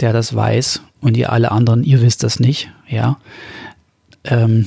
der 0.00 0.12
das 0.12 0.34
weiß 0.34 0.82
und 1.00 1.16
ihr 1.16 1.32
alle 1.32 1.50
anderen, 1.50 1.82
ihr 1.82 2.02
wisst 2.02 2.22
das 2.22 2.38
nicht, 2.38 2.70
ja, 2.86 3.16
ähm, 4.24 4.66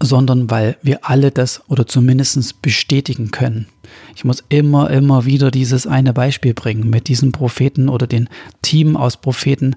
sondern 0.00 0.50
weil 0.50 0.76
wir 0.82 1.00
alle 1.02 1.30
das 1.30 1.62
oder 1.68 1.86
zumindest 1.86 2.62
bestätigen 2.62 3.30
können. 3.30 3.66
Ich 4.14 4.24
muss 4.24 4.44
immer, 4.48 4.90
immer 4.90 5.24
wieder 5.24 5.50
dieses 5.50 5.86
eine 5.86 6.12
Beispiel 6.12 6.54
bringen 6.54 6.88
mit 6.90 7.08
diesem 7.08 7.32
Propheten 7.32 7.88
oder 7.88 8.06
den 8.06 8.28
Team 8.62 8.96
aus 8.96 9.16
Propheten 9.16 9.76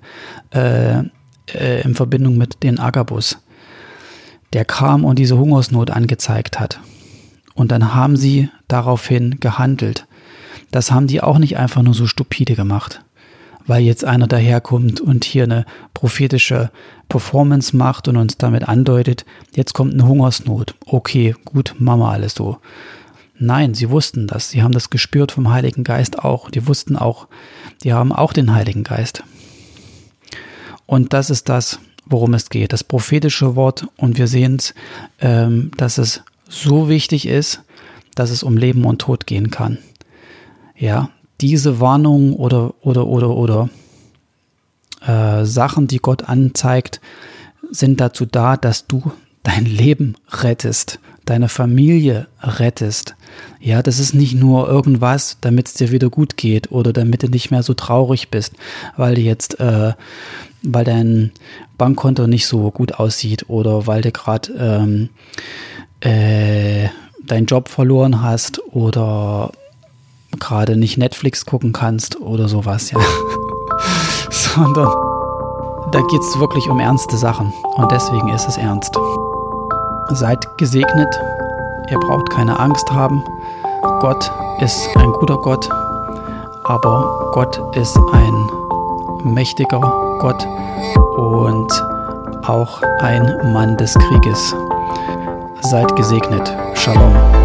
äh, 0.52 1.04
äh, 1.54 1.82
in 1.84 1.96
Verbindung 1.96 2.38
mit 2.38 2.64
den 2.64 2.80
Agabus, 2.80 3.38
der 4.54 4.66
kam 4.66 5.06
und 5.06 5.20
diese 5.20 5.38
Hungersnot 5.38 5.92
angezeigt 5.92 6.60
hat. 6.60 6.80
Und 7.54 7.72
dann 7.72 7.94
haben 7.94 8.16
sie 8.18 8.50
daraufhin 8.68 9.40
gehandelt. 9.40 10.08
Das 10.72 10.92
haben 10.92 11.08
die 11.08 11.22
auch 11.22 11.38
nicht 11.38 11.58
einfach 11.58 11.82
nur 11.82 11.94
so 11.94 12.08
stupide 12.08 12.56
gemacht, 12.56 13.04
weil 13.68 13.84
jetzt 13.84 14.06
einer 14.06 14.28
daherkommt 14.28 15.02
und 15.02 15.26
hier 15.26 15.44
eine 15.44 15.66
prophetische 15.94 16.72
Performance 17.10 17.76
macht 17.76 18.08
und 18.08 18.16
uns 18.16 18.38
damit 18.38 18.68
andeutet, 18.68 19.26
jetzt 19.54 19.74
kommt 19.74 19.94
eine 19.94 20.08
Hungersnot. 20.08 20.76
Okay, 20.86 21.36
gut, 21.44 21.76
wir 21.78 22.10
alles 22.10 22.36
so. 22.36 22.58
Nein, 23.38 23.74
sie 23.74 23.90
wussten 23.90 24.28
das. 24.28 24.50
Sie 24.50 24.62
haben 24.62 24.72
das 24.72 24.90
gespürt 24.90 25.32
vom 25.32 25.50
Heiligen 25.50 25.84
Geist 25.84 26.20
auch. 26.20 26.50
Die 26.52 26.68
wussten 26.68 26.96
auch, 26.96 27.28
die 27.84 27.92
haben 27.92 28.14
auch 28.14 28.34
den 28.34 28.54
Heiligen 28.54 28.84
Geist. 28.84 29.24
Und 30.86 31.14
das 31.14 31.30
ist 31.30 31.50
das, 31.50 31.80
worum 32.12 32.34
es 32.34 32.50
geht, 32.50 32.74
das 32.74 32.84
prophetische 32.84 33.56
Wort. 33.56 33.88
Und 33.98 34.18
wir 34.18 34.28
sehen 34.28 34.58
es, 34.58 34.74
ähm, 35.20 35.72
dass 35.78 35.98
es 35.98 36.22
so 36.48 36.90
wichtig 36.90 37.28
ist, 37.28 37.62
dass 38.16 38.30
es 38.30 38.44
um 38.44 38.58
Leben 38.58 38.86
und 38.86 39.00
Tod 39.00 39.26
gehen 39.26 39.50
kann. 39.50 39.78
Ja, 40.78 41.10
diese 41.40 41.80
Warnungen 41.80 42.34
oder, 42.34 42.74
oder, 42.82 43.08
oder, 43.08 43.30
oder 43.30 43.70
äh, 45.06 45.46
Sachen, 45.46 45.88
die 45.88 46.00
Gott 46.00 46.28
anzeigt, 46.30 47.02
sind 47.72 48.02
dazu 48.02 48.26
da, 48.26 48.58
dass 48.58 48.88
du 48.88 49.12
dein 49.44 49.66
Leben 49.66 50.16
rettest, 50.30 51.00
deine 51.32 51.48
Familie 51.48 52.28
rettest. 52.42 53.16
Ja, 53.62 53.82
das 53.82 54.00
ist 54.00 54.14
nicht 54.14 54.36
nur 54.36 54.68
irgendwas, 54.68 55.38
damit 55.40 55.68
es 55.68 55.76
dir 55.76 55.90
wieder 55.90 56.10
gut 56.10 56.36
geht 56.36 56.74
oder 56.74 56.92
damit 56.92 57.24
du 57.24 57.28
nicht 57.28 57.52
mehr 57.52 57.64
so 57.64 57.74
traurig 57.74 58.30
bist, 58.30 58.54
weil 58.98 59.16
du 59.16 59.22
jetzt, 59.22 59.58
äh, 59.62 59.94
weil 60.62 60.84
dein 60.84 61.32
Bankkonto 61.78 62.28
nicht 62.28 62.48
so 62.48 62.70
gut 62.70 62.96
aussieht 62.96 63.46
oder 63.48 63.88
weil 63.88 64.02
du 64.02 64.12
gerade 64.12 64.52
ähm, 64.60 65.10
äh, 66.02 66.90
deinen 67.26 67.46
Job 67.46 67.70
verloren 67.70 68.22
hast 68.22 68.62
oder 68.74 69.54
gerade 70.38 70.76
nicht 70.76 70.98
Netflix 70.98 71.46
gucken 71.46 71.72
kannst 71.72 72.20
oder 72.20 72.50
sowas, 72.50 72.92
ja. 72.92 73.00
Sondern 74.32 74.90
da 75.94 76.02
geht 76.02 76.22
es 76.22 76.40
wirklich 76.40 76.68
um 76.68 76.82
ernste 76.82 77.16
Sachen 77.16 77.54
und 77.78 77.90
deswegen 77.90 78.28
ist 78.30 78.50
es 78.50 78.58
ernst. 78.58 78.98
Seid 80.14 80.58
gesegnet, 80.58 81.20
ihr 81.90 81.98
braucht 82.00 82.30
keine 82.32 82.60
Angst 82.60 82.92
haben. 82.92 83.24
Gott 84.02 84.30
ist 84.60 84.90
ein 84.98 85.12
guter 85.14 85.38
Gott, 85.38 85.70
aber 86.66 87.32
Gott 87.32 87.60
ist 87.78 87.98
ein 88.12 88.50
mächtiger 89.24 89.80
Gott 90.20 90.46
und 91.16 91.72
auch 92.46 92.82
ein 93.00 93.54
Mann 93.54 93.78
des 93.78 93.94
Krieges. 93.96 94.54
Seid 95.62 95.96
gesegnet. 95.96 96.54
Shalom. 96.74 97.41